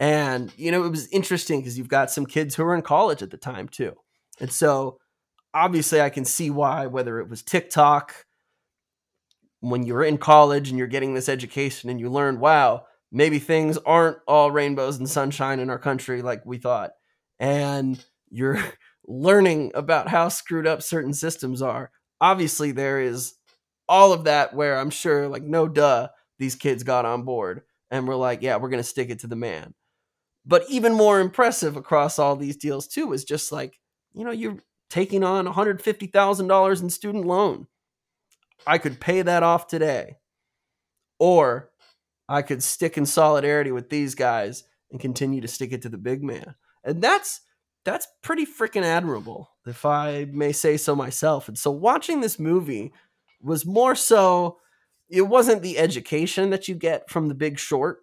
And, 0.00 0.52
you 0.56 0.72
know, 0.72 0.84
it 0.84 0.88
was 0.88 1.06
interesting 1.08 1.60
because 1.60 1.76
you've 1.78 1.88
got 1.88 2.10
some 2.10 2.26
kids 2.26 2.54
who 2.54 2.64
were 2.64 2.74
in 2.74 2.82
college 2.82 3.22
at 3.22 3.30
the 3.30 3.36
time 3.36 3.68
too. 3.68 3.94
And 4.40 4.50
so 4.50 4.98
obviously 5.54 6.00
I 6.00 6.10
can 6.10 6.24
see 6.24 6.50
why, 6.50 6.86
whether 6.86 7.20
it 7.20 7.28
was 7.28 7.42
TikTok, 7.42 8.26
when 9.62 9.84
you're 9.84 10.02
in 10.02 10.18
college 10.18 10.68
and 10.68 10.76
you're 10.76 10.88
getting 10.88 11.14
this 11.14 11.28
education 11.28 11.88
and 11.88 12.00
you 12.00 12.10
learn, 12.10 12.40
wow, 12.40 12.84
maybe 13.12 13.38
things 13.38 13.78
aren't 13.78 14.18
all 14.26 14.50
rainbows 14.50 14.98
and 14.98 15.08
sunshine 15.08 15.60
in 15.60 15.70
our 15.70 15.78
country 15.78 16.20
like 16.20 16.44
we 16.44 16.58
thought. 16.58 16.90
And 17.38 18.04
you're 18.28 18.58
learning 19.06 19.70
about 19.74 20.08
how 20.08 20.28
screwed 20.28 20.66
up 20.66 20.82
certain 20.82 21.14
systems 21.14 21.62
are. 21.62 21.92
Obviously, 22.20 22.72
there 22.72 23.00
is 23.00 23.34
all 23.88 24.12
of 24.12 24.24
that 24.24 24.52
where 24.52 24.78
I'm 24.78 24.90
sure, 24.90 25.28
like, 25.28 25.44
no 25.44 25.68
duh, 25.68 26.08
these 26.40 26.56
kids 26.56 26.82
got 26.82 27.04
on 27.04 27.22
board 27.22 27.62
and 27.90 28.08
we're 28.08 28.16
like, 28.16 28.42
yeah, 28.42 28.56
we're 28.56 28.68
going 28.68 28.82
to 28.82 28.88
stick 28.88 29.10
it 29.10 29.20
to 29.20 29.28
the 29.28 29.36
man. 29.36 29.74
But 30.44 30.64
even 30.68 30.94
more 30.94 31.20
impressive 31.20 31.76
across 31.76 32.18
all 32.18 32.34
these 32.34 32.56
deals, 32.56 32.88
too, 32.88 33.12
is 33.12 33.24
just 33.24 33.52
like, 33.52 33.78
you 34.12 34.24
know, 34.24 34.32
you're 34.32 34.58
taking 34.90 35.22
on 35.22 35.46
$150,000 35.46 36.82
in 36.82 36.90
student 36.90 37.26
loan. 37.26 37.68
I 38.66 38.78
could 38.78 39.00
pay 39.00 39.22
that 39.22 39.42
off 39.42 39.66
today. 39.66 40.18
Or 41.18 41.70
I 42.28 42.42
could 42.42 42.62
stick 42.62 42.96
in 42.96 43.06
solidarity 43.06 43.72
with 43.72 43.90
these 43.90 44.14
guys 44.14 44.64
and 44.90 45.00
continue 45.00 45.40
to 45.40 45.48
stick 45.48 45.72
it 45.72 45.82
to 45.82 45.88
the 45.88 45.98
big 45.98 46.22
man. 46.22 46.54
And 46.84 47.02
that's 47.02 47.40
that's 47.84 48.06
pretty 48.22 48.46
freaking 48.46 48.84
admirable, 48.84 49.50
if 49.66 49.84
I 49.84 50.26
may 50.30 50.52
say 50.52 50.76
so 50.76 50.94
myself. 50.94 51.48
And 51.48 51.58
so 51.58 51.70
watching 51.70 52.20
this 52.20 52.38
movie 52.38 52.92
was 53.40 53.66
more 53.66 53.94
so 53.96 54.58
it 55.08 55.22
wasn't 55.22 55.62
the 55.62 55.78
education 55.78 56.50
that 56.50 56.68
you 56.68 56.74
get 56.74 57.10
from 57.10 57.28
the 57.28 57.34
big 57.34 57.58
short, 57.58 57.98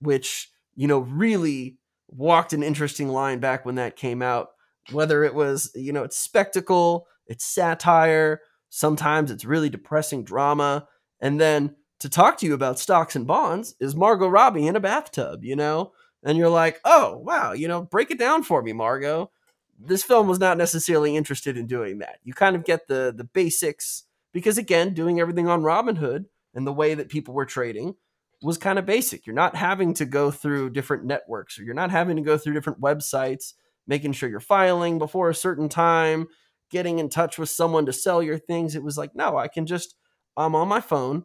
which, 0.00 0.50
you 0.74 0.88
know, 0.88 1.00
really 1.00 1.78
walked 2.08 2.52
an 2.52 2.62
interesting 2.62 3.08
line 3.08 3.38
back 3.38 3.64
when 3.64 3.76
that 3.76 3.96
came 3.96 4.22
out 4.22 4.50
whether 4.92 5.22
it 5.24 5.34
was 5.34 5.70
you 5.74 5.92
know 5.92 6.02
it's 6.02 6.18
spectacle 6.18 7.06
it's 7.26 7.44
satire 7.44 8.40
sometimes 8.70 9.30
it's 9.30 9.44
really 9.44 9.68
depressing 9.68 10.24
drama. 10.24 10.86
And 11.20 11.40
then 11.40 11.76
to 11.98 12.08
talk 12.08 12.38
to 12.38 12.46
you 12.46 12.54
about 12.54 12.78
stocks 12.78 13.14
and 13.14 13.26
bonds 13.26 13.74
is 13.78 13.94
margot 13.94 14.28
robbie 14.28 14.66
in 14.66 14.76
a 14.76 14.80
bathtub 14.80 15.44
you 15.44 15.56
know? 15.56 15.92
And 16.22 16.38
you're 16.38 16.48
like 16.48 16.80
oh 16.84 17.18
wow 17.18 17.52
you 17.52 17.68
know 17.68 17.82
break 17.82 18.10
it 18.10 18.18
down 18.18 18.42
for 18.42 18.62
me 18.62 18.72
margot. 18.72 19.30
This 19.78 20.02
film 20.02 20.28
was 20.28 20.38
not 20.38 20.58
necessarily 20.58 21.16
interested 21.16 21.56
in 21.56 21.66
doing 21.66 21.98
that. 21.98 22.18
You 22.24 22.32
kind 22.32 22.56
of 22.56 22.64
get 22.64 22.88
the 22.88 23.12
the 23.14 23.24
basics 23.24 24.04
because 24.32 24.58
again 24.58 24.94
doing 24.94 25.20
everything 25.20 25.48
on 25.48 25.62
robinhood 25.62 26.24
and 26.54 26.66
the 26.66 26.72
way 26.72 26.94
that 26.94 27.08
people 27.08 27.34
were 27.34 27.46
trading 27.46 27.94
was 28.42 28.58
kind 28.58 28.78
of 28.78 28.86
basic. 28.86 29.26
You're 29.26 29.34
not 29.34 29.54
having 29.54 29.94
to 29.94 30.04
go 30.04 30.30
through 30.30 30.70
different 30.70 31.04
networks 31.04 31.58
or 31.58 31.62
you're 31.62 31.74
not 31.74 31.90
having 31.90 32.16
to 32.16 32.22
go 32.22 32.38
through 32.38 32.54
different 32.54 32.80
websites, 32.80 33.54
making 33.86 34.12
sure 34.12 34.28
you're 34.28 34.40
filing 34.40 34.98
before 34.98 35.28
a 35.28 35.34
certain 35.34 35.68
time, 35.68 36.26
getting 36.70 36.98
in 36.98 37.08
touch 37.08 37.38
with 37.38 37.48
someone 37.48 37.86
to 37.86 37.92
sell 37.92 38.22
your 38.22 38.38
things. 38.38 38.74
It 38.74 38.82
was 38.82 38.96
like, 38.96 39.14
no, 39.14 39.36
I 39.36 39.48
can 39.48 39.66
just, 39.66 39.94
I'm 40.36 40.54
on 40.54 40.68
my 40.68 40.80
phone. 40.80 41.24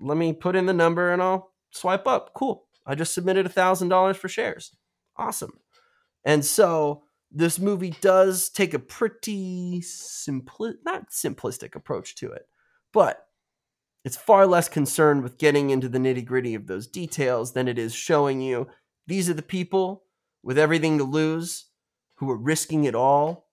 Let 0.00 0.16
me 0.16 0.32
put 0.32 0.56
in 0.56 0.66
the 0.66 0.72
number 0.72 1.12
and 1.12 1.22
I'll 1.22 1.52
swipe 1.70 2.06
up. 2.06 2.32
Cool. 2.34 2.66
I 2.86 2.94
just 2.94 3.14
submitted 3.14 3.46
a 3.46 3.50
$1,000 3.50 4.16
for 4.16 4.28
shares. 4.28 4.74
Awesome. 5.16 5.58
And 6.24 6.44
so 6.44 7.04
this 7.30 7.58
movie 7.58 7.94
does 8.00 8.48
take 8.48 8.74
a 8.74 8.78
pretty 8.78 9.80
simple, 9.82 10.74
not 10.84 11.10
simplistic 11.10 11.74
approach 11.74 12.14
to 12.16 12.30
it, 12.32 12.46
but 12.92 13.26
it's 14.04 14.16
far 14.16 14.46
less 14.46 14.68
concerned 14.68 15.22
with 15.22 15.38
getting 15.38 15.70
into 15.70 15.88
the 15.88 15.98
nitty 15.98 16.24
gritty 16.24 16.54
of 16.54 16.66
those 16.66 16.86
details 16.86 17.52
than 17.52 17.68
it 17.68 17.78
is 17.78 17.94
showing 17.94 18.40
you 18.40 18.68
these 19.06 19.28
are 19.28 19.34
the 19.34 19.42
people 19.42 20.04
with 20.42 20.58
everything 20.58 20.98
to 20.98 21.04
lose 21.04 21.66
who 22.16 22.30
are 22.30 22.36
risking 22.36 22.84
it 22.84 22.94
all 22.94 23.43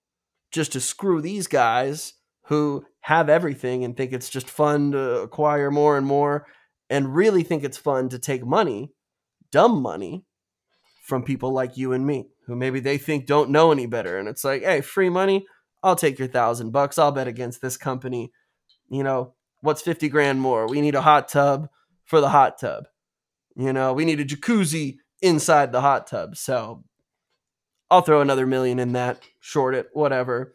just 0.52 0.72
to 0.72 0.80
screw 0.80 1.20
these 1.20 1.46
guys 1.46 2.14
who 2.46 2.84
have 3.00 3.28
everything 3.28 3.84
and 3.84 3.96
think 3.96 4.12
it's 4.12 4.28
just 4.28 4.48
fun 4.48 4.92
to 4.92 5.20
acquire 5.20 5.70
more 5.70 5.96
and 5.96 6.06
more 6.06 6.46
and 6.90 7.14
really 7.14 7.42
think 7.42 7.64
it's 7.64 7.78
fun 7.78 8.08
to 8.10 8.18
take 8.18 8.44
money, 8.44 8.92
dumb 9.50 9.80
money, 9.80 10.24
from 11.02 11.22
people 11.22 11.52
like 11.52 11.76
you 11.76 11.92
and 11.92 12.06
me 12.06 12.28
who 12.46 12.56
maybe 12.56 12.80
they 12.80 12.96
think 12.96 13.26
don't 13.26 13.50
know 13.50 13.72
any 13.72 13.86
better. 13.86 14.18
And 14.18 14.28
it's 14.28 14.44
like, 14.44 14.62
hey, 14.62 14.80
free 14.80 15.10
money, 15.10 15.44
I'll 15.82 15.96
take 15.96 16.18
your 16.18 16.28
thousand 16.28 16.70
bucks. 16.70 16.96
I'll 16.96 17.12
bet 17.12 17.28
against 17.28 17.60
this 17.60 17.76
company. 17.76 18.32
You 18.88 19.02
know, 19.02 19.34
what's 19.60 19.82
50 19.82 20.08
grand 20.08 20.40
more? 20.40 20.66
We 20.68 20.80
need 20.80 20.94
a 20.94 21.02
hot 21.02 21.28
tub 21.28 21.68
for 22.04 22.20
the 22.20 22.30
hot 22.30 22.58
tub. 22.58 22.84
You 23.56 23.72
know, 23.72 23.92
we 23.92 24.04
need 24.04 24.20
a 24.20 24.24
jacuzzi 24.24 24.96
inside 25.20 25.72
the 25.72 25.80
hot 25.80 26.06
tub. 26.06 26.36
So 26.36 26.84
I'll 27.92 28.00
throw 28.00 28.22
another 28.22 28.46
million 28.46 28.78
in 28.78 28.94
that, 28.94 29.22
short 29.38 29.74
it, 29.74 29.90
whatever. 29.92 30.54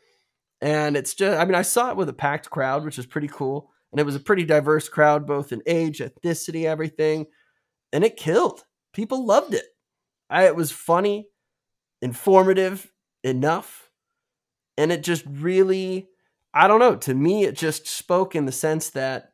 And 0.59 0.97
it's 0.97 1.13
just, 1.13 1.39
I 1.39 1.45
mean, 1.45 1.55
I 1.55 1.61
saw 1.61 1.91
it 1.91 1.97
with 1.97 2.09
a 2.09 2.13
packed 2.13 2.49
crowd, 2.49 2.83
which 2.83 2.97
is 2.97 3.05
pretty 3.05 3.27
cool. 3.27 3.71
And 3.91 4.01
it 4.01 4.05
was 4.05 4.15
a 4.15 4.19
pretty 4.19 4.43
diverse 4.43 4.89
crowd, 4.89 5.27
both 5.27 5.51
in 5.51 5.61
age, 5.67 5.99
ethnicity, 5.99 6.65
everything. 6.65 7.27
And 7.93 8.03
it 8.03 8.17
killed. 8.17 8.63
People 8.91 9.25
loved 9.25 9.53
it. 9.53 9.65
I, 10.29 10.47
it 10.47 10.55
was 10.55 10.71
funny, 10.71 11.27
informative 12.01 12.91
enough, 13.23 13.89
and 14.77 14.91
it 14.91 15.03
just 15.03 15.23
really, 15.25 16.09
I 16.53 16.67
don't 16.67 16.79
know, 16.79 16.95
to 16.97 17.13
me, 17.13 17.45
it 17.45 17.55
just 17.55 17.87
spoke 17.87 18.35
in 18.35 18.45
the 18.45 18.51
sense 18.51 18.89
that 18.91 19.31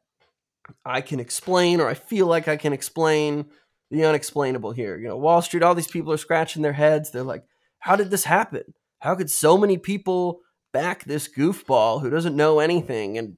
I 0.86 1.02
can 1.02 1.20
explain, 1.20 1.82
or 1.82 1.88
I 1.88 1.94
feel 1.94 2.28
like 2.28 2.48
I 2.48 2.58
can 2.58 2.74
explain 2.74 3.46
the 3.92 4.06
unexplainable 4.06 4.72
here. 4.72 4.98
You 4.98 5.08
know, 5.08 5.18
Wall 5.18 5.42
Street, 5.42 5.64
all 5.64 5.76
these 5.76 5.88
people 5.88 6.14
are 6.14 6.18
scratching 6.18 6.62
their 6.62 6.74
heads. 6.74 7.12
They're 7.12 7.24
like, 7.24 7.44
how 7.84 7.98
did 7.98 8.10
this 8.10 8.24
happen? 8.24 8.64
How 9.00 9.14
could 9.14 9.30
so 9.30 9.58
many 9.58 9.78
people 9.78 10.40
back 10.72 11.04
this 11.04 11.28
goofball 11.28 12.02
who 12.02 12.10
doesn't 12.10 12.38
know 12.38 12.60
anything? 12.60 13.18
And 13.18 13.36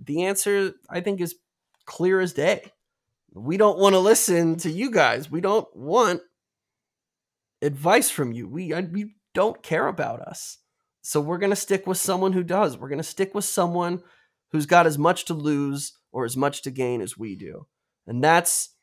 the 0.00 0.26
answer, 0.26 0.74
I 0.88 1.00
think, 1.00 1.20
is 1.20 1.34
clear 1.86 2.20
as 2.20 2.32
day. 2.32 2.70
We 3.34 3.56
don't 3.56 3.80
want 3.80 3.94
to 3.94 3.98
listen 3.98 4.56
to 4.58 4.70
you 4.70 4.92
guys. 4.92 5.28
We 5.28 5.40
don't 5.40 5.66
want 5.74 6.20
advice 7.60 8.10
from 8.10 8.32
you. 8.32 8.46
We 8.46 8.72
we 8.92 9.16
don't 9.34 9.60
care 9.60 9.88
about 9.88 10.20
us. 10.20 10.58
So 11.02 11.20
we're 11.20 11.38
going 11.38 11.50
to 11.50 11.56
stick 11.56 11.84
with 11.84 11.98
someone 11.98 12.32
who 12.32 12.44
does. 12.44 12.78
We're 12.78 12.88
going 12.88 12.98
to 12.98 13.02
stick 13.02 13.34
with 13.34 13.44
someone 13.44 14.02
who's 14.52 14.66
got 14.66 14.86
as 14.86 14.98
much 14.98 15.24
to 15.24 15.34
lose 15.34 15.98
or 16.12 16.24
as 16.24 16.36
much 16.36 16.62
to 16.62 16.70
gain 16.70 17.00
as 17.00 17.18
we 17.18 17.34
do. 17.34 17.66
And 18.06 18.22
that's 18.22 18.76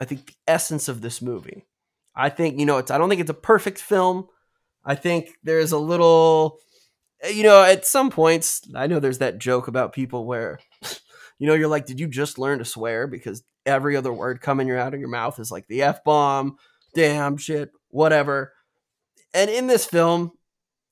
I 0.00 0.04
think 0.04 0.26
the 0.26 0.34
essence 0.46 0.88
of 0.88 1.00
this 1.00 1.20
movie. 1.20 1.66
I 2.14 2.28
think, 2.28 2.60
you 2.60 2.66
know, 2.66 2.78
it's 2.78 2.92
I 2.92 2.98
don't 2.98 3.08
think 3.08 3.20
it's 3.20 3.30
a 3.30 3.34
perfect 3.34 3.80
film. 3.80 4.28
I 4.84 4.94
think 4.94 5.30
there's 5.42 5.72
a 5.72 5.78
little 5.78 6.58
eh, 7.22 7.30
you 7.30 7.42
know, 7.42 7.62
at 7.62 7.86
some 7.86 8.10
points, 8.10 8.62
I 8.74 8.86
know 8.86 9.00
there's 9.00 9.18
that 9.18 9.38
joke 9.38 9.68
about 9.68 9.92
people 9.92 10.26
where 10.26 10.60
you 11.38 11.46
know, 11.46 11.54
you're 11.54 11.68
like, 11.68 11.86
did 11.86 12.00
you 12.00 12.06
just 12.06 12.38
learn 12.38 12.58
to 12.58 12.64
swear 12.64 13.06
because 13.06 13.42
every 13.66 13.96
other 13.96 14.12
word 14.12 14.40
coming 14.40 14.70
out 14.70 14.94
of 14.94 15.00
your 15.00 15.08
mouth 15.08 15.38
is 15.38 15.50
like 15.50 15.66
the 15.68 15.82
F 15.82 16.04
bomb, 16.04 16.56
damn 16.94 17.36
shit, 17.36 17.70
whatever. 17.88 18.52
And 19.34 19.50
in 19.50 19.66
this 19.66 19.86
film, 19.86 20.32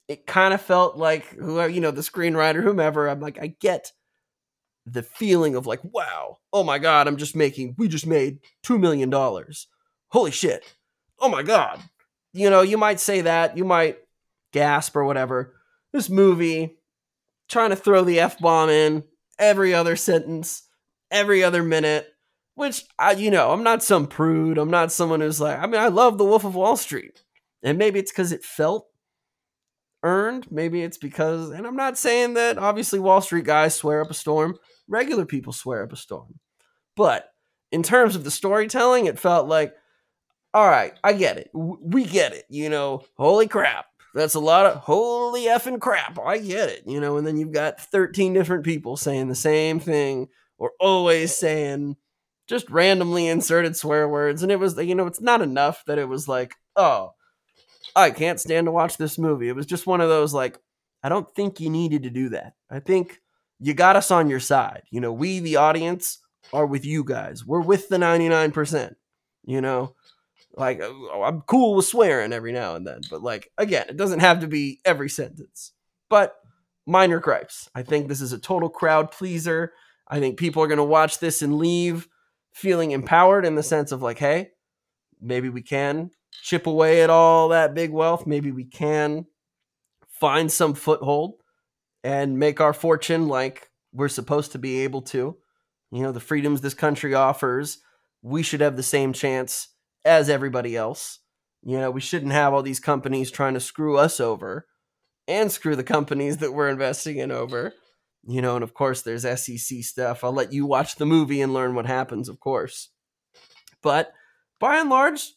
it 0.09 0.26
kind 0.26 0.55
of 0.55 0.61
felt 0.61 0.96
like 0.96 1.29
whoever, 1.29 1.70
you 1.70 1.81
know, 1.81 1.90
the 1.90 2.00
screenwriter, 2.00 2.62
whomever, 2.62 3.09
I'm 3.09 3.20
like, 3.20 3.38
I 3.40 3.55
get 3.61 3.92
the 4.87 5.03
feeling 5.03 5.55
of 5.55 5.66
like, 5.66 5.81
wow, 5.85 6.38
oh 6.53 6.64
my 6.64 6.79
God, 6.79 7.07
I'm 7.07 7.16
just 7.16 7.37
making, 7.37 7.76
we 7.79 7.87
just 7.87 8.07
made 8.07 8.40
$2 8.64 8.81
million. 8.81 9.12
Holy 10.09 10.31
shit. 10.31 10.64
Oh 11.20 11.29
my 11.29 11.42
God. 11.42 11.81
You 12.33 12.51
know, 12.51 12.62
you 12.62 12.79
might 12.79 13.01
say 13.01 13.23
that, 13.23 13.57
you 13.57 13.64
might 13.64 13.99
gasp 14.53 14.97
or 14.97 15.05
whatever. 15.05 15.55
This 15.93 16.09
movie, 16.09 16.79
trying 17.49 17.71
to 17.71 17.77
throw 17.77 18.05
the 18.05 18.21
F 18.21 18.38
bomb 18.38 18.71
in 18.71 19.05
every 19.38 19.75
other 19.75 19.97
sentence, 19.97 20.62
every 21.11 21.43
other 21.43 21.62
minute 21.62 22.07
which 22.61 22.85
I, 22.99 23.12
you 23.12 23.31
know, 23.31 23.53
I'm 23.53 23.62
not 23.62 23.83
some 23.83 24.07
prude. 24.07 24.59
I'm 24.59 24.71
not 24.71 24.93
someone 24.93 25.23
who's 25.23 25.40
like, 25.40 25.59
I 25.59 25.66
mean, 25.66 25.81
I 25.81 25.88
love 25.88 26.19
The 26.19 26.27
Wolf 26.27 26.45
of 26.45 26.55
Wall 26.55 26.77
Street, 26.77 27.23
and 27.62 27.79
maybe 27.79 27.99
it's 27.99 28.12
because 28.12 28.33
it 28.33 28.45
felt 28.45 28.87
earned. 30.03 30.53
Maybe 30.53 30.83
it's 30.83 30.99
because, 30.99 31.49
and 31.49 31.66
I'm 31.66 31.75
not 31.75 31.97
saying 31.97 32.35
that 32.35 32.59
obviously 32.59 32.99
Wall 32.99 33.23
Street 33.23 33.47
guys 33.47 33.75
swear 33.75 34.03
up 34.03 34.11
a 34.11 34.14
storm. 34.14 34.59
Regular 34.88 35.25
people 35.25 35.55
swear 35.55 35.83
up 35.83 35.95
a 35.95 35.97
storm, 35.97 36.38
but 36.97 37.31
in 37.73 37.83
terms 37.83 38.14
of 38.14 38.25
the 38.25 38.31
storytelling, 38.31 39.07
it 39.07 39.19
felt 39.19 39.49
like, 39.49 39.73
all 40.53 40.69
right, 40.69 40.93
I 41.05 41.13
get 41.13 41.37
it. 41.39 41.51
We 41.55 42.05
get 42.05 42.33
it. 42.33 42.45
You 42.49 42.69
know, 42.69 43.05
holy 43.17 43.49
crap. 43.49 43.87
That's 44.15 44.35
a 44.35 44.41
lot 44.41 44.67
of 44.67 44.79
holy 44.79 45.45
effing 45.45 45.81
crap. 45.81 46.19
I 46.19 46.39
get 46.39 46.69
it. 46.69 46.83
You 46.87 47.01
know, 47.01 47.17
and 47.17 47.27
then 47.27 47.37
you've 47.37 47.53
got 47.53 47.81
13 47.81 48.33
different 48.33 48.65
people 48.65 48.97
saying 48.97 49.29
the 49.29 49.35
same 49.35 49.79
thing 49.79 50.29
or 50.59 50.73
always 50.79 51.37
saying 51.37 51.97
just 52.51 52.69
randomly 52.69 53.29
inserted 53.29 53.77
swear 53.77 54.09
words 54.09 54.43
and 54.43 54.51
it 54.51 54.59
was 54.59 54.77
you 54.77 54.95
know 54.97 55.07
it's 55.07 55.21
not 55.21 55.41
enough 55.41 55.85
that 55.87 55.99
it 55.99 56.09
was 56.09 56.27
like 56.27 56.57
oh 56.75 57.13
i 57.95 58.11
can't 58.11 58.41
stand 58.41 58.67
to 58.67 58.73
watch 58.73 58.97
this 58.97 59.19
movie 59.19 59.49
it 59.49 59.55
was 59.55 59.67
just 59.67 59.87
one 59.87 60.01
of 60.01 60.09
those 60.09 60.35
like 60.35 60.59
i 61.05 61.09
don't 61.09 61.33
think 61.37 61.61
you 61.61 61.71
needed 61.71 62.03
to 62.03 62.11
do 62.11 62.29
that 62.31 62.55
i 62.69 62.81
think 62.81 63.21
you 63.61 63.73
got 63.73 63.95
us 63.95 64.11
on 64.11 64.29
your 64.29 64.41
side 64.41 64.83
you 64.91 65.01
know 65.01 65.13
we 65.13 65.39
the 65.39 65.55
audience 65.55 66.19
are 66.53 66.67
with 66.67 66.85
you 66.85 67.05
guys 67.05 67.47
we're 67.47 67.61
with 67.61 67.89
the 67.89 67.97
99% 67.97 68.97
you 69.45 69.61
know 69.61 69.95
like 70.57 70.81
uh, 70.81 70.89
oh, 70.89 71.23
i'm 71.25 71.43
cool 71.43 71.75
with 71.75 71.87
swearing 71.87 72.33
every 72.33 72.53
now 72.53 72.75
and 72.75 72.87
then 72.87 73.01
but 73.11 73.23
like 73.23 73.51
again 73.59 73.87
it 73.89 73.97
doesn't 73.97 74.21
have 74.21 74.41
to 74.41 74.47
be 74.47 74.81
every 74.85 75.09
sentence 75.09 75.73
but 76.09 76.37
minor 76.87 77.21
gripes 77.21 77.69
i 77.75 77.83
think 77.83 78.09
this 78.09 78.21
is 78.21 78.33
a 78.33 78.39
total 78.39 78.69
crowd 78.69 79.11
pleaser 79.11 79.73
i 80.09 80.19
think 80.19 80.39
people 80.39 80.63
are 80.63 80.69
going 80.69 80.79
to 80.79 80.85
watch 80.85 81.19
this 81.19 81.43
and 81.43 81.57
leave 81.59 82.09
feeling 82.53 82.91
empowered 82.91 83.45
in 83.45 83.55
the 83.55 83.63
sense 83.63 83.93
of 83.93 84.03
like, 84.03 84.19
hey, 84.19 84.51
maybe 85.21 85.49
we 85.49 85.63
can 85.63 86.11
chip 86.43 86.67
away 86.67 87.03
at 87.03 87.11
all 87.11 87.49
that 87.49 87.75
big 87.75 87.91
wealth. 87.91 88.27
Maybe 88.27 88.51
we 88.51 88.65
can 88.65 89.27
find 90.09 90.51
some 90.51 90.75
foothold 90.75 91.35
and 92.03 92.39
make 92.39 92.61
our 92.61 92.73
fortune 92.73 93.29
like 93.29 93.71
we're 93.93 94.09
supposed 94.09 94.53
to 94.53 94.59
be 94.59 94.81
able 94.81 95.03
to. 95.03 95.37
You 95.91 96.03
know, 96.03 96.13
the 96.13 96.21
freedoms 96.21 96.61
this 96.61 96.75
country 96.75 97.15
offers, 97.15 97.79
we 98.23 98.43
should 98.43 98.61
have 98.61 98.77
the 98.77 98.83
same 98.83 99.13
chance 99.13 99.69
as 100.05 100.29
everybody 100.29 100.77
else. 100.77 101.19
You 101.63 101.79
know, 101.79 101.91
we 101.91 102.01
shouldn't 102.01 102.33
have 102.33 102.55
all 102.55 102.63
these 102.63 102.81
companies 102.81 103.31
trying 103.31 103.55
to 103.55 103.61
screw 103.61 103.99
us 103.99 104.19
over 104.21 104.67
and 105.29 105.53
screw 105.53 105.77
the 105.77 105.85
companies 105.85 106.39
that 106.39 106.53
we're 106.53 106.69
investing 106.69 107.19
in 107.19 107.31
over 107.31 107.75
you 108.27 108.43
know, 108.43 108.55
and 108.55 108.63
of 108.63 108.75
course 108.75 109.03
there's 109.03 109.23
SEC 109.23 109.83
stuff. 109.83 110.25
I'll 110.25 110.33
let 110.33 110.53
you 110.53 110.67
watch 110.67 110.97
the 110.97 111.07
movie 111.07 111.41
and 111.41 111.55
learn 111.55 111.75
what 111.75 111.87
happens, 111.87 112.29
of 112.29 112.41
course. 112.41 112.91
But 113.83 114.13
by 114.59 114.79
and 114.79 114.91
large, 114.91 115.33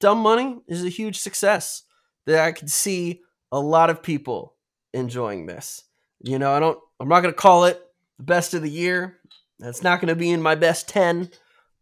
Dumb 0.00 0.18
Money 0.18 0.58
is 0.66 0.84
a 0.84 0.88
huge 0.88 1.18
success. 1.18 1.82
That 2.24 2.44
I 2.44 2.52
could 2.52 2.70
see 2.70 3.20
a 3.50 3.58
lot 3.58 3.90
of 3.90 4.02
people 4.02 4.54
enjoying 4.94 5.46
this. 5.46 5.82
You 6.20 6.38
know, 6.38 6.52
I 6.52 6.60
don't 6.60 6.78
I'm 7.00 7.08
not 7.08 7.20
going 7.20 7.34
to 7.34 7.40
call 7.40 7.64
it 7.64 7.82
the 8.16 8.24
best 8.24 8.54
of 8.54 8.62
the 8.62 8.70
year. 8.70 9.18
That's 9.58 9.82
not 9.82 10.00
going 10.00 10.08
to 10.08 10.16
be 10.16 10.30
in 10.30 10.40
my 10.40 10.54
best 10.54 10.88
10, 10.88 11.30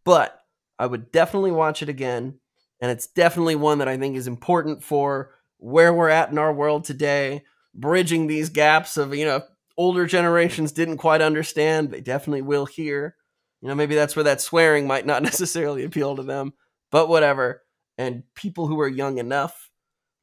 but 0.03 0.40
I 0.81 0.87
would 0.87 1.11
definitely 1.11 1.51
watch 1.51 1.83
it 1.83 1.89
again 1.89 2.39
and 2.81 2.89
it's 2.89 3.05
definitely 3.05 3.55
one 3.55 3.77
that 3.77 3.87
I 3.87 3.97
think 3.97 4.17
is 4.17 4.27
important 4.27 4.83
for 4.83 5.35
where 5.57 5.93
we're 5.93 6.09
at 6.09 6.31
in 6.31 6.39
our 6.39 6.51
world 6.51 6.83
today, 6.83 7.43
bridging 7.75 8.25
these 8.25 8.49
gaps 8.49 8.97
of, 8.97 9.13
you 9.13 9.23
know, 9.23 9.43
older 9.77 10.07
generations 10.07 10.71
didn't 10.71 10.97
quite 10.97 11.21
understand, 11.21 11.91
they 11.91 12.01
definitely 12.01 12.41
will 12.41 12.65
here. 12.65 13.15
You 13.61 13.67
know, 13.67 13.75
maybe 13.75 13.93
that's 13.93 14.15
where 14.15 14.23
that 14.23 14.41
swearing 14.41 14.87
might 14.87 15.05
not 15.05 15.21
necessarily 15.31 15.83
appeal 15.83 16.15
to 16.15 16.23
them, 16.23 16.53
but 16.89 17.07
whatever. 17.07 17.61
And 17.99 18.23
people 18.33 18.65
who 18.65 18.79
are 18.79 18.87
young 18.87 19.19
enough 19.19 19.69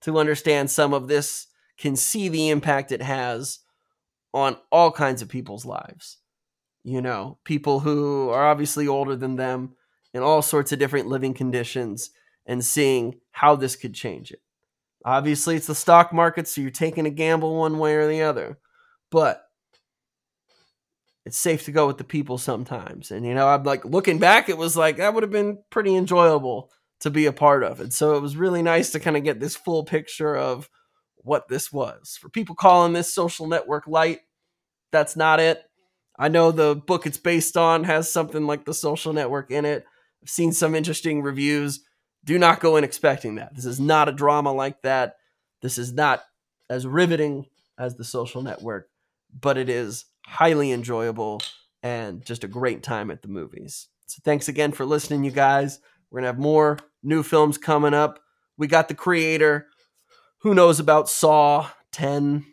to 0.00 0.18
understand 0.18 0.72
some 0.72 0.92
of 0.92 1.06
this 1.06 1.46
can 1.78 1.94
see 1.94 2.28
the 2.28 2.48
impact 2.48 2.90
it 2.90 3.02
has 3.02 3.60
on 4.34 4.56
all 4.72 4.90
kinds 4.90 5.22
of 5.22 5.28
people's 5.28 5.64
lives. 5.64 6.18
You 6.82 7.00
know, 7.00 7.38
people 7.44 7.78
who 7.78 8.30
are 8.30 8.48
obviously 8.48 8.88
older 8.88 9.14
than 9.14 9.36
them 9.36 9.76
in 10.18 10.24
all 10.24 10.42
sorts 10.42 10.72
of 10.72 10.78
different 10.78 11.06
living 11.06 11.32
conditions 11.32 12.10
and 12.44 12.64
seeing 12.64 13.20
how 13.30 13.56
this 13.56 13.76
could 13.76 13.94
change 13.94 14.30
it. 14.30 14.42
Obviously, 15.04 15.56
it's 15.56 15.68
the 15.68 15.74
stock 15.74 16.12
market, 16.12 16.48
so 16.48 16.60
you're 16.60 16.70
taking 16.70 17.06
a 17.06 17.10
gamble 17.10 17.56
one 17.56 17.78
way 17.78 17.94
or 17.94 18.06
the 18.08 18.22
other. 18.22 18.58
But 19.10 19.42
it's 21.24 21.38
safe 21.38 21.64
to 21.64 21.72
go 21.72 21.86
with 21.86 21.98
the 21.98 22.04
people 22.04 22.36
sometimes. 22.36 23.10
And, 23.10 23.24
you 23.24 23.34
know, 23.34 23.46
I'm 23.46 23.62
like 23.62 23.84
looking 23.84 24.18
back, 24.18 24.48
it 24.48 24.58
was 24.58 24.76
like 24.76 24.96
that 24.96 25.14
would 25.14 25.22
have 25.22 25.32
been 25.32 25.58
pretty 25.70 25.94
enjoyable 25.94 26.70
to 27.00 27.10
be 27.10 27.26
a 27.26 27.32
part 27.32 27.62
of. 27.62 27.80
And 27.80 27.92
so 27.92 28.16
it 28.16 28.22
was 28.22 28.36
really 28.36 28.62
nice 28.62 28.90
to 28.90 29.00
kind 29.00 29.16
of 29.16 29.24
get 29.24 29.38
this 29.38 29.54
full 29.54 29.84
picture 29.84 30.36
of 30.36 30.68
what 31.16 31.48
this 31.48 31.72
was. 31.72 32.18
For 32.20 32.28
people 32.28 32.54
calling 32.54 32.92
this 32.92 33.14
social 33.14 33.46
network 33.46 33.86
light, 33.86 34.20
that's 34.90 35.16
not 35.16 35.38
it. 35.38 35.62
I 36.18 36.28
know 36.28 36.50
the 36.50 36.74
book 36.74 37.06
it's 37.06 37.18
based 37.18 37.56
on 37.56 37.84
has 37.84 38.10
something 38.10 38.46
like 38.46 38.64
the 38.64 38.74
social 38.74 39.12
network 39.12 39.50
in 39.50 39.64
it. 39.64 39.84
I've 40.22 40.30
seen 40.30 40.52
some 40.52 40.74
interesting 40.74 41.22
reviews. 41.22 41.80
Do 42.24 42.38
not 42.38 42.60
go 42.60 42.76
in 42.76 42.84
expecting 42.84 43.36
that. 43.36 43.54
This 43.54 43.64
is 43.64 43.80
not 43.80 44.08
a 44.08 44.12
drama 44.12 44.52
like 44.52 44.82
that. 44.82 45.16
This 45.62 45.78
is 45.78 45.92
not 45.92 46.22
as 46.68 46.86
riveting 46.86 47.46
as 47.78 47.96
the 47.96 48.04
social 48.04 48.42
network, 48.42 48.88
but 49.40 49.56
it 49.56 49.68
is 49.68 50.04
highly 50.26 50.72
enjoyable 50.72 51.40
and 51.82 52.24
just 52.24 52.44
a 52.44 52.48
great 52.48 52.82
time 52.82 53.10
at 53.10 53.22
the 53.22 53.28
movies. 53.28 53.88
So 54.06 54.20
thanks 54.24 54.48
again 54.48 54.72
for 54.72 54.84
listening, 54.84 55.24
you 55.24 55.30
guys. 55.30 55.78
We're 56.10 56.20
to 56.20 56.26
have 56.26 56.38
more 56.38 56.78
new 57.02 57.22
films 57.22 57.58
coming 57.58 57.94
up. 57.94 58.20
We 58.56 58.66
got 58.66 58.88
the 58.88 58.94
creator. 58.94 59.66
Who 60.42 60.54
knows 60.54 60.80
about 60.80 61.08
Saw 61.08 61.70
10? 61.92 62.44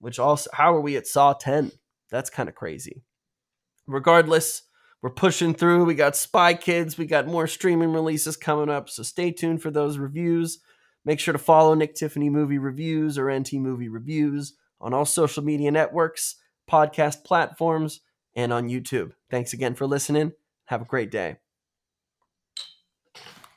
Which 0.00 0.18
also, 0.18 0.50
how 0.52 0.74
are 0.74 0.80
we 0.80 0.96
at 0.96 1.06
Saw 1.06 1.32
10? 1.32 1.72
That's 2.10 2.30
kind 2.30 2.48
of 2.48 2.54
crazy. 2.54 3.02
Regardless, 3.86 4.62
we're 5.04 5.10
pushing 5.10 5.52
through. 5.52 5.84
We 5.84 5.94
got 5.94 6.16
Spy 6.16 6.54
Kids. 6.54 6.96
We 6.96 7.04
got 7.04 7.26
more 7.26 7.46
streaming 7.46 7.92
releases 7.92 8.38
coming 8.38 8.70
up. 8.70 8.88
So 8.88 9.02
stay 9.02 9.32
tuned 9.32 9.60
for 9.60 9.70
those 9.70 9.98
reviews. 9.98 10.60
Make 11.04 11.20
sure 11.20 11.32
to 11.32 11.38
follow 11.38 11.74
Nick 11.74 11.94
Tiffany 11.94 12.30
Movie 12.30 12.56
Reviews 12.56 13.18
or 13.18 13.30
NT 13.30 13.52
Movie 13.54 13.90
Reviews 13.90 14.54
on 14.80 14.94
all 14.94 15.04
social 15.04 15.44
media 15.44 15.70
networks, 15.70 16.36
podcast 16.70 17.22
platforms, 17.22 18.00
and 18.34 18.50
on 18.50 18.70
YouTube. 18.70 19.12
Thanks 19.30 19.52
again 19.52 19.74
for 19.74 19.86
listening. 19.86 20.32
Have 20.68 20.80
a 20.80 20.86
great 20.86 21.10
day. 21.10 21.36